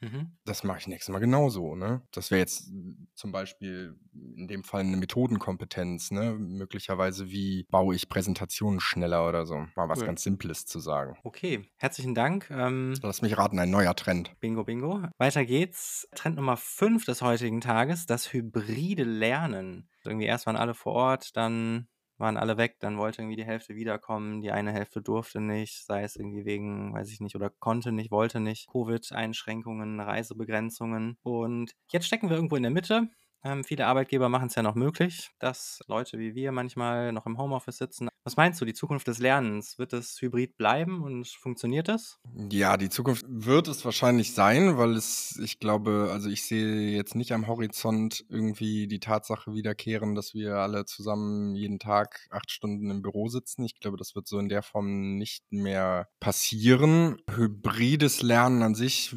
Mhm. 0.04 0.38
Das 0.46 0.64
mache 0.64 0.80
ich 0.80 0.88
nächstes 0.88 1.12
Mal 1.12 1.20
genauso, 1.20 1.76
ne? 1.76 2.02
Das 2.12 2.30
wäre 2.30 2.40
jetzt 2.40 2.70
zum 3.16 3.32
Beispiel 3.32 3.96
in 4.36 4.48
dem 4.48 4.64
Fall 4.64 4.82
eine 4.82 4.98
Methodenkompetenz, 4.98 6.12
ne? 6.12 6.34
Möglicherweise, 6.34 7.30
wie 7.30 7.66
baue 7.70 7.96
ich 7.96 8.10
Präsentationen 8.10 8.80
schneller 8.80 9.28
oder 9.28 9.46
so. 9.46 9.66
Mal 9.76 9.90
was 9.90 10.00
cool. 10.00 10.08
ganz 10.08 10.24
Simples 10.24 10.66
zu 10.66 10.80
sagen. 10.80 11.18
Okay, 11.24 11.70
herzlichen 11.78 12.16
Dank. 12.16 12.50
Ähm, 12.52 12.94
Lass 13.02 13.22
mich 13.22 13.38
raten, 13.38 13.60
ein 13.60 13.70
neuer 13.70 13.96
Trend. 13.96 14.38
Bingo, 14.40 14.64
bingo. 14.64 15.04
Weiter 15.18 15.46
geht's. 15.46 16.08
Trend 16.16 16.36
Nummer 16.36 16.58
5 16.58 17.06
des 17.06 17.22
heutigen 17.22 17.62
Tages, 17.62 18.06
das 18.06 18.34
hybride 18.34 19.04
Lernen. 19.04 19.90
Irgendwie 20.04 20.26
erst 20.26 20.46
waren 20.46 20.58
alle 20.58 20.74
vor 20.74 20.94
Ort, 20.94 21.38
dann 21.38 21.88
waren 22.24 22.38
alle 22.38 22.58
weg, 22.58 22.78
dann 22.80 22.98
wollte 22.98 23.22
irgendwie 23.22 23.36
die 23.36 23.46
Hälfte 23.46 23.76
wiederkommen, 23.76 24.42
die 24.42 24.52
eine 24.52 24.72
Hälfte 24.72 25.02
durfte 25.04 25.42
nicht, 25.42 25.86
sei 25.86 26.04
es 26.04 26.16
irgendwie 26.16 26.46
wegen, 26.46 26.94
weiß 26.94 27.12
ich 27.12 27.20
nicht, 27.22 27.36
oder 27.36 27.52
konnte 27.52 27.92
nicht, 27.92 28.10
wollte 28.12 28.40
nicht, 28.40 28.68
Covid-Einschränkungen, 28.72 30.00
Reisebegrenzungen. 30.00 31.18
Und 31.24 31.74
jetzt 31.92 32.08
stecken 32.08 32.30
wir 32.30 32.36
irgendwo 32.38 32.56
in 32.56 32.64
der 32.64 32.72
Mitte. 32.72 33.10
Ähm, 33.44 33.64
viele 33.64 33.86
Arbeitgeber 33.88 34.30
machen 34.30 34.48
es 34.48 34.56
ja 34.56 34.64
noch 34.64 34.76
möglich, 34.76 35.30
dass 35.40 35.82
Leute 35.88 36.18
wie 36.18 36.34
wir 36.36 36.52
manchmal 36.52 37.12
noch 37.12 37.26
im 37.28 37.38
Homeoffice 37.38 37.78
sitzen. 37.78 38.13
Was 38.26 38.38
meinst 38.38 38.62
du, 38.62 38.66
die 38.66 38.74
Zukunft 38.74 39.08
des 39.08 39.20
Lernens? 39.20 39.78
Wird 39.78 39.92
es 39.92 40.22
hybrid 40.22 40.56
bleiben 40.56 41.04
und 41.04 41.28
funktioniert 41.28 41.90
das? 41.90 42.20
Ja, 42.50 42.78
die 42.78 42.90
Zukunft 42.90 43.26
wird 43.28 43.68
es 43.68 43.84
wahrscheinlich 43.84 44.34
sein, 44.34 44.78
weil 44.78 44.94
es, 44.94 45.38
ich 45.44 45.60
glaube, 45.60 46.10
also 46.12 46.30
ich 46.30 46.44
sehe 46.44 46.92
jetzt 46.96 47.16
nicht 47.16 47.34
am 47.34 47.48
Horizont 47.48 48.24
irgendwie 48.30 48.88
die 48.88 49.02
Tatsache 49.02 49.54
wiederkehren, 49.54 50.16
dass 50.16 50.34
wir 50.34 50.56
alle 50.56 50.86
zusammen 50.86 51.54
jeden 51.56 51.80
Tag 51.80 52.28
acht 52.30 52.50
Stunden 52.50 52.90
im 52.90 53.02
Büro 53.02 53.28
sitzen. 53.28 53.66
Ich 53.66 53.80
glaube, 53.80 53.98
das 53.98 54.16
wird 54.16 54.28
so 54.28 54.40
in 54.40 54.48
der 54.48 54.64
Form 54.64 55.18
nicht 55.18 55.44
mehr 55.52 56.08
passieren. 56.22 57.18
Hybrides 57.30 58.22
Lernen 58.22 58.64
an 58.64 58.76
sich 58.76 59.14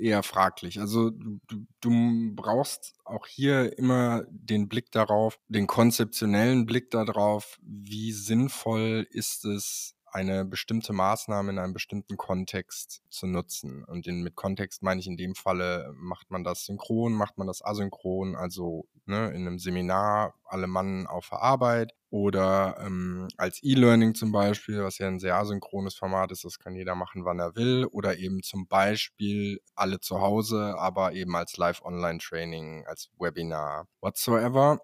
eher 0.00 0.22
fraglich. 0.22 0.80
Also 0.80 1.10
du, 1.10 1.66
du 1.80 2.34
brauchst 2.34 2.94
auch 3.04 3.26
hier 3.26 3.76
immer 3.78 4.24
den 4.30 4.68
Blick 4.68 4.90
darauf, 4.92 5.38
den 5.48 5.66
konzeptionellen 5.66 6.66
Blick 6.66 6.90
darauf, 6.90 7.58
wie 7.62 8.12
sinnvoll 8.12 9.06
ist 9.10 9.44
es, 9.44 9.94
eine 10.12 10.44
bestimmte 10.44 10.92
Maßnahme 10.92 11.50
in 11.50 11.58
einem 11.58 11.72
bestimmten 11.72 12.16
Kontext 12.16 13.02
zu 13.10 13.26
nutzen. 13.26 13.84
Und 13.84 14.06
den, 14.06 14.22
mit 14.22 14.36
Kontext 14.36 14.82
meine 14.82 15.00
ich 15.00 15.06
in 15.06 15.16
dem 15.16 15.34
Falle, 15.34 15.92
macht 15.94 16.30
man 16.30 16.44
das 16.44 16.64
synchron, 16.64 17.12
macht 17.12 17.38
man 17.38 17.46
das 17.46 17.64
asynchron, 17.64 18.36
also 18.36 18.86
ne, 19.06 19.30
in 19.30 19.46
einem 19.46 19.58
Seminar 19.58 20.34
alle 20.44 20.66
Mann 20.66 21.06
auf 21.06 21.28
der 21.28 21.42
Arbeit 21.42 21.92
oder 22.10 22.76
ähm, 22.80 23.28
als 23.36 23.62
E-Learning 23.62 24.14
zum 24.14 24.32
Beispiel, 24.32 24.82
was 24.82 24.98
ja 24.98 25.06
ein 25.06 25.20
sehr 25.20 25.36
asynchrones 25.36 25.94
Format 25.94 26.32
ist, 26.32 26.44
das 26.44 26.58
kann 26.58 26.74
jeder 26.74 26.96
machen, 26.96 27.24
wann 27.24 27.38
er 27.38 27.54
will, 27.54 27.86
oder 27.86 28.18
eben 28.18 28.42
zum 28.42 28.66
Beispiel 28.66 29.60
alle 29.76 30.00
zu 30.00 30.20
Hause, 30.20 30.74
aber 30.76 31.12
eben 31.12 31.36
als 31.36 31.56
Live-Online-Training, 31.56 32.84
als 32.86 33.10
Webinar, 33.18 33.86
whatsoever. 34.00 34.80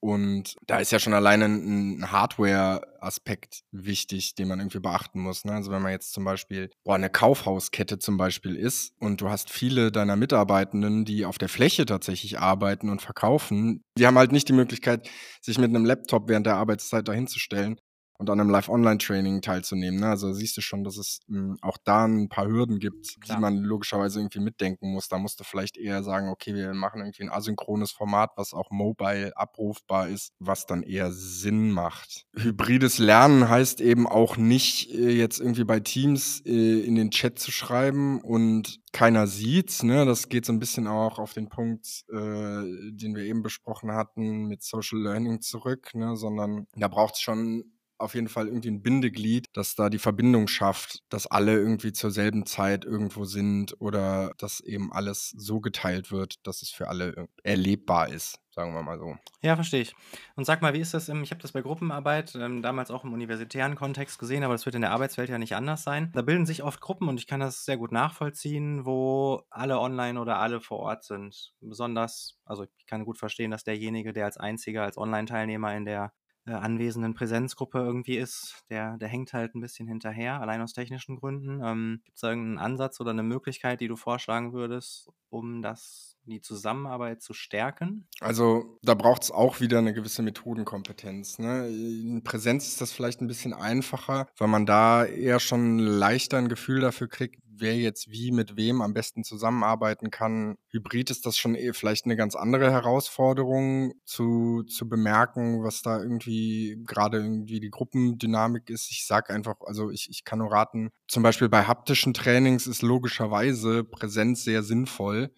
Und 0.00 0.56
da 0.66 0.78
ist 0.78 0.92
ja 0.92 0.98
schon 0.98 1.12
alleine 1.12 1.44
ein 1.44 2.10
Hardware-Aspekt 2.10 3.64
wichtig, 3.70 4.34
den 4.34 4.48
man 4.48 4.60
irgendwie 4.60 4.80
beachten 4.80 5.20
muss. 5.20 5.44
Ne? 5.44 5.52
Also 5.52 5.70
wenn 5.70 5.82
man 5.82 5.92
jetzt 5.92 6.12
zum 6.12 6.24
Beispiel 6.24 6.70
boah, 6.84 6.94
eine 6.94 7.10
Kaufhauskette 7.10 7.98
zum 7.98 8.16
Beispiel 8.16 8.56
ist 8.56 8.92
und 8.98 9.20
du 9.20 9.28
hast 9.28 9.50
viele 9.50 9.92
deiner 9.92 10.16
Mitarbeitenden, 10.16 11.04
die 11.04 11.24
auf 11.26 11.38
der 11.38 11.48
Fläche 11.48 11.84
tatsächlich 11.84 12.38
arbeiten 12.38 12.88
und 12.88 13.02
verkaufen, 13.02 13.82
die 13.98 14.06
haben 14.06 14.18
halt 14.18 14.32
nicht 14.32 14.48
die 14.48 14.54
Möglichkeit, 14.54 15.08
sich 15.42 15.58
mit 15.58 15.68
einem 15.70 15.84
Laptop 15.84 16.28
während 16.28 16.46
der 16.46 16.56
Arbeitszeit 16.56 17.06
dahinzustellen 17.06 17.78
und 18.18 18.28
an 18.30 18.40
einem 18.40 18.50
Live-Online-Training 18.50 19.42
teilzunehmen. 19.42 20.00
Ne? 20.00 20.08
Also 20.08 20.32
siehst 20.32 20.56
du 20.56 20.60
schon, 20.60 20.82
dass 20.82 20.96
es 20.96 21.20
mh, 21.28 21.38
hm, 21.38 21.58
auch 21.62 21.78
da 21.78 22.04
ein 22.04 22.28
paar 22.28 22.48
Hürden 22.48 22.80
gibt, 22.80 23.20
Klar. 23.20 23.36
die 23.36 23.40
man 23.40 23.58
logischerweise 23.58 24.18
irgendwie 24.18 24.40
mitdenken 24.40 24.92
muss. 24.92 25.08
Da 25.08 25.18
musst 25.18 25.38
du 25.38 25.44
vielleicht 25.44 25.76
eher 25.76 26.02
sagen, 26.02 26.28
okay, 26.28 26.52
wir 26.52 26.74
machen 26.74 27.00
irgendwie 27.00 27.22
ein 27.22 27.30
asynchrones 27.30 27.92
Format, 27.92 28.32
was 28.36 28.54
auch 28.54 28.70
mobile 28.70 29.36
abrufbar 29.36 30.08
ist, 30.08 30.32
was 30.40 30.66
dann 30.66 30.82
eher 30.82 31.12
Sinn 31.12 31.70
macht. 31.70 32.26
Hybrides 32.34 32.98
Lernen 32.98 33.48
heißt 33.48 33.80
eben 33.80 34.08
auch 34.08 34.36
nicht 34.36 34.92
äh, 34.92 35.10
jetzt 35.10 35.38
irgendwie 35.38 35.64
bei 35.64 35.78
Teams 35.78 36.42
äh, 36.44 36.80
in 36.80 36.96
den 36.96 37.12
Chat 37.12 37.38
zu 37.38 37.52
schreiben 37.52 38.20
und 38.20 38.80
keiner 38.92 39.28
sieht's. 39.28 39.84
Ne? 39.84 40.06
Das 40.06 40.28
geht 40.28 40.44
so 40.44 40.52
ein 40.52 40.58
bisschen 40.58 40.88
auch 40.88 41.20
auf 41.20 41.34
den 41.34 41.48
Punkt, 41.48 42.04
äh, 42.10 42.14
den 42.16 43.14
wir 43.14 43.22
eben 43.22 43.42
besprochen 43.42 43.92
hatten, 43.92 44.46
mit 44.46 44.64
Social 44.64 44.98
Learning 44.98 45.40
zurück, 45.40 45.94
ne? 45.94 46.16
sondern 46.16 46.66
da 46.74 46.88
braucht 46.88 47.14
es 47.14 47.20
schon 47.20 47.77
auf 47.98 48.14
jeden 48.14 48.28
Fall 48.28 48.46
irgendwie 48.46 48.70
ein 48.70 48.82
Bindeglied, 48.82 49.46
das 49.52 49.74
da 49.74 49.90
die 49.90 49.98
Verbindung 49.98 50.48
schafft, 50.48 51.00
dass 51.08 51.26
alle 51.26 51.54
irgendwie 51.54 51.92
zur 51.92 52.10
selben 52.10 52.46
Zeit 52.46 52.84
irgendwo 52.84 53.24
sind 53.24 53.80
oder 53.80 54.32
dass 54.38 54.60
eben 54.60 54.92
alles 54.92 55.30
so 55.36 55.60
geteilt 55.60 56.10
wird, 56.10 56.34
dass 56.46 56.62
es 56.62 56.70
für 56.70 56.88
alle 56.88 57.28
erlebbar 57.42 58.08
ist 58.08 58.38
sagen 58.58 58.74
wir 58.74 58.82
mal 58.82 58.98
so. 58.98 59.16
Ja, 59.40 59.54
verstehe 59.54 59.82
ich. 59.82 59.94
Und 60.34 60.44
sag 60.44 60.62
mal, 60.62 60.74
wie 60.74 60.80
ist 60.80 60.92
das 60.92 61.08
im, 61.08 61.22
ich 61.22 61.30
habe 61.30 61.40
das 61.40 61.52
bei 61.52 61.62
Gruppenarbeit 61.62 62.34
ähm, 62.34 62.60
damals 62.60 62.90
auch 62.90 63.04
im 63.04 63.12
universitären 63.12 63.76
Kontext 63.76 64.18
gesehen, 64.18 64.42
aber 64.42 64.54
das 64.54 64.66
wird 64.66 64.74
in 64.74 64.80
der 64.80 64.90
Arbeitswelt 64.90 65.28
ja 65.28 65.38
nicht 65.38 65.54
anders 65.54 65.84
sein. 65.84 66.10
Da 66.12 66.22
bilden 66.22 66.44
sich 66.44 66.64
oft 66.64 66.80
Gruppen 66.80 67.08
und 67.08 67.20
ich 67.20 67.28
kann 67.28 67.38
das 67.38 67.64
sehr 67.64 67.76
gut 67.76 67.92
nachvollziehen, 67.92 68.84
wo 68.84 69.44
alle 69.48 69.78
online 69.78 70.20
oder 70.20 70.40
alle 70.40 70.60
vor 70.60 70.80
Ort 70.80 71.04
sind. 71.04 71.52
Besonders, 71.60 72.36
also 72.44 72.64
ich 72.64 72.86
kann 72.86 73.04
gut 73.04 73.18
verstehen, 73.18 73.52
dass 73.52 73.62
derjenige, 73.62 74.12
der 74.12 74.24
als 74.24 74.38
einziger, 74.38 74.82
als 74.82 74.98
Online-Teilnehmer 74.98 75.76
in 75.76 75.84
der 75.84 76.12
äh, 76.48 76.52
anwesenden 76.52 77.14
Präsenzgruppe 77.14 77.78
irgendwie 77.78 78.16
ist, 78.16 78.64
der, 78.70 78.96
der 78.96 79.08
hängt 79.08 79.32
halt 79.32 79.54
ein 79.54 79.60
bisschen 79.60 79.86
hinterher, 79.86 80.40
allein 80.40 80.62
aus 80.62 80.72
technischen 80.72 81.16
Gründen. 81.16 81.60
Ähm, 81.62 82.00
Gibt 82.04 82.16
es 82.16 82.22
irgendeinen 82.22 82.58
Ansatz 82.58 83.00
oder 83.00 83.10
eine 83.10 83.22
Möglichkeit, 83.22 83.80
die 83.80 83.88
du 83.88 83.96
vorschlagen 83.96 84.52
würdest, 84.52 85.10
um 85.28 85.60
das, 85.60 86.16
die 86.24 86.40
Zusammenarbeit 86.40 87.20
zu 87.20 87.34
stärken? 87.34 88.06
Also 88.20 88.78
da 88.82 88.94
braucht 88.94 89.24
es 89.24 89.30
auch 89.30 89.60
wieder 89.60 89.78
eine 89.78 89.92
gewisse 89.92 90.22
Methodenkompetenz. 90.22 91.38
Ne? 91.38 91.68
In 91.68 92.22
Präsenz 92.24 92.66
ist 92.68 92.80
das 92.80 92.92
vielleicht 92.92 93.20
ein 93.20 93.28
bisschen 93.28 93.52
einfacher, 93.52 94.28
weil 94.38 94.48
man 94.48 94.64
da 94.64 95.04
eher 95.04 95.40
schon 95.40 95.78
leichter 95.78 96.38
ein 96.38 96.48
Gefühl 96.48 96.80
dafür 96.80 97.08
kriegt, 97.08 97.42
wer 97.60 97.76
jetzt 97.76 98.10
wie 98.10 98.30
mit 98.30 98.56
wem 98.56 98.82
am 98.82 98.94
besten 98.94 99.24
zusammenarbeiten 99.24 100.10
kann. 100.10 100.56
Hybrid 100.70 101.10
ist 101.10 101.26
das 101.26 101.36
schon 101.36 101.54
eh 101.54 101.72
vielleicht 101.72 102.04
eine 102.04 102.16
ganz 102.16 102.34
andere 102.34 102.70
Herausforderung 102.70 103.94
zu, 104.04 104.62
zu 104.64 104.88
bemerken, 104.88 105.62
was 105.62 105.82
da 105.82 106.00
irgendwie 106.00 106.82
gerade 106.86 107.18
irgendwie 107.18 107.60
die 107.60 107.70
Gruppendynamik 107.70 108.70
ist. 108.70 108.90
Ich 108.90 109.06
sag 109.06 109.30
einfach, 109.30 109.56
also 109.60 109.90
ich, 109.90 110.08
ich 110.10 110.24
kann 110.24 110.38
nur 110.40 110.52
raten, 110.52 110.90
zum 111.06 111.22
Beispiel 111.22 111.48
bei 111.48 111.64
haptischen 111.64 112.14
Trainings 112.14 112.66
ist 112.66 112.82
logischerweise 112.82 113.84
Präsenz 113.84 114.44
sehr 114.44 114.62
sinnvoll. 114.62 115.32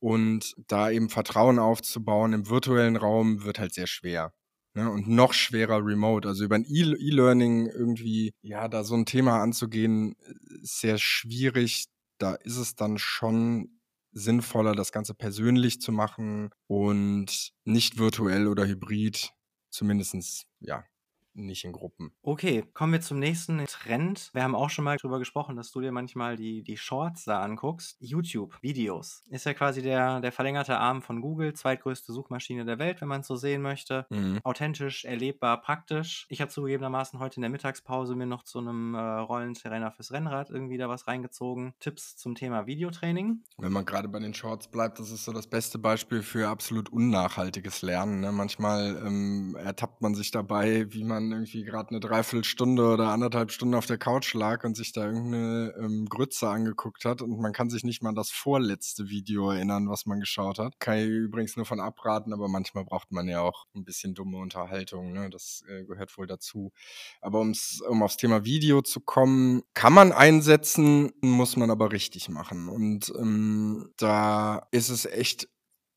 Und 0.00 0.54
da 0.66 0.90
eben 0.90 1.10
Vertrauen 1.10 1.60
aufzubauen 1.60 2.32
im 2.32 2.48
virtuellen 2.48 2.96
Raum 2.96 3.44
wird 3.44 3.60
halt 3.60 3.72
sehr 3.72 3.86
schwer. 3.86 4.32
Ne, 4.74 4.90
und 4.90 5.06
noch 5.06 5.34
schwerer 5.34 5.84
remote. 5.84 6.26
Also 6.26 6.44
über 6.44 6.54
ein 6.54 6.64
e-, 6.64 6.96
E-Learning 6.98 7.66
irgendwie, 7.66 8.32
ja, 8.40 8.68
da 8.68 8.84
so 8.84 8.94
ein 8.94 9.04
Thema 9.04 9.42
anzugehen, 9.42 10.14
ist 10.62 10.80
sehr 10.80 10.96
schwierig. 10.98 11.86
Da 12.18 12.34
ist 12.34 12.56
es 12.56 12.74
dann 12.74 12.96
schon 12.98 13.80
sinnvoller, 14.12 14.74
das 14.74 14.92
Ganze 14.92 15.14
persönlich 15.14 15.80
zu 15.80 15.92
machen 15.92 16.50
und 16.68 17.52
nicht 17.64 17.98
virtuell 17.98 18.46
oder 18.46 18.66
hybrid. 18.66 19.32
Zumindestens 19.70 20.44
ja, 20.60 20.84
nicht 21.34 21.64
in 21.64 21.72
Gruppen. 21.72 22.12
Okay, 22.22 22.64
kommen 22.74 22.92
wir 22.92 23.00
zum 23.00 23.18
nächsten 23.18 23.64
Trend. 23.66 24.30
Wir 24.32 24.42
haben 24.42 24.54
auch 24.54 24.70
schon 24.70 24.84
mal 24.84 24.96
darüber 24.96 25.18
gesprochen, 25.18 25.56
dass 25.56 25.70
du 25.70 25.80
dir 25.80 25.92
manchmal 25.92 26.36
die, 26.36 26.62
die 26.62 26.76
Shorts 26.76 27.24
da 27.24 27.40
anguckst. 27.40 27.96
YouTube-Videos 28.00 29.24
ist 29.30 29.46
ja 29.46 29.54
quasi 29.54 29.82
der, 29.82 30.20
der 30.20 30.32
verlängerte 30.32 30.78
Arm 30.78 31.02
von 31.02 31.20
Google, 31.20 31.54
zweitgrößte 31.54 32.12
Suchmaschine 32.12 32.64
der 32.64 32.78
Welt, 32.78 33.00
wenn 33.00 33.08
man 33.08 33.22
es 33.22 33.26
so 33.26 33.36
sehen 33.36 33.62
möchte. 33.62 34.06
Mhm. 34.10 34.40
Authentisch, 34.44 35.04
erlebbar, 35.04 35.60
praktisch. 35.60 36.26
Ich 36.28 36.40
habe 36.40 36.50
zugegebenermaßen 36.50 37.18
heute 37.18 37.36
in 37.36 37.42
der 37.42 37.50
Mittagspause 37.50 38.14
mir 38.14 38.26
noch 38.26 38.42
zu 38.42 38.58
einem 38.58 38.94
äh, 38.94 39.00
Rollenterrainer 39.00 39.90
fürs 39.92 40.12
Rennrad 40.12 40.50
irgendwie 40.50 40.78
da 40.78 40.88
was 40.88 41.06
reingezogen. 41.06 41.74
Tipps 41.80 42.16
zum 42.16 42.34
Thema 42.34 42.66
Videotraining. 42.66 43.42
Wenn 43.58 43.72
man 43.72 43.84
gerade 43.84 44.08
bei 44.08 44.18
den 44.18 44.34
Shorts 44.34 44.68
bleibt, 44.68 44.98
das 44.98 45.10
ist 45.10 45.24
so 45.24 45.32
das 45.32 45.46
beste 45.46 45.78
Beispiel 45.78 46.22
für 46.22 46.48
absolut 46.48 46.90
unnachhaltiges 46.90 47.82
Lernen. 47.82 48.20
Ne? 48.20 48.32
Manchmal 48.32 49.00
ähm, 49.04 49.56
ertappt 49.58 50.02
man 50.02 50.14
sich 50.14 50.30
dabei, 50.30 50.92
wie 50.92 51.04
man 51.04 51.21
man 51.22 51.32
irgendwie 51.32 51.64
gerade 51.64 51.90
eine 51.90 52.00
Dreiviertelstunde 52.00 52.84
oder 52.84 53.08
anderthalb 53.08 53.50
Stunden 53.50 53.74
auf 53.74 53.86
der 53.86 53.98
Couch 53.98 54.34
lag 54.34 54.64
und 54.64 54.76
sich 54.76 54.92
da 54.92 55.06
irgendeine 55.06 55.74
ähm, 55.78 56.06
Grütze 56.08 56.48
angeguckt 56.48 57.04
hat 57.04 57.22
und 57.22 57.38
man 57.40 57.52
kann 57.52 57.70
sich 57.70 57.84
nicht 57.84 58.02
mal 58.02 58.10
an 58.10 58.14
das 58.14 58.30
vorletzte 58.30 59.08
Video 59.08 59.50
erinnern, 59.50 59.88
was 59.88 60.06
man 60.06 60.20
geschaut 60.20 60.58
hat. 60.58 60.78
Kann 60.80 60.98
ich 60.98 61.06
übrigens 61.06 61.56
nur 61.56 61.66
von 61.66 61.80
abraten, 61.80 62.32
aber 62.32 62.48
manchmal 62.48 62.84
braucht 62.84 63.12
man 63.12 63.28
ja 63.28 63.40
auch 63.40 63.66
ein 63.74 63.84
bisschen 63.84 64.14
dumme 64.14 64.38
Unterhaltung, 64.38 65.12
ne? 65.12 65.30
das 65.30 65.64
äh, 65.68 65.84
gehört 65.84 66.16
wohl 66.18 66.26
dazu. 66.26 66.72
Aber 67.20 67.40
um's, 67.40 67.80
um 67.88 68.02
aufs 68.02 68.16
Thema 68.16 68.44
Video 68.44 68.82
zu 68.82 69.00
kommen, 69.00 69.62
kann 69.74 69.92
man 69.92 70.12
einsetzen, 70.12 71.12
muss 71.20 71.56
man 71.56 71.70
aber 71.70 71.92
richtig 71.92 72.28
machen 72.28 72.68
und 72.68 73.12
ähm, 73.18 73.90
da 73.96 74.66
ist 74.70 74.88
es 74.88 75.06
echt 75.06 75.48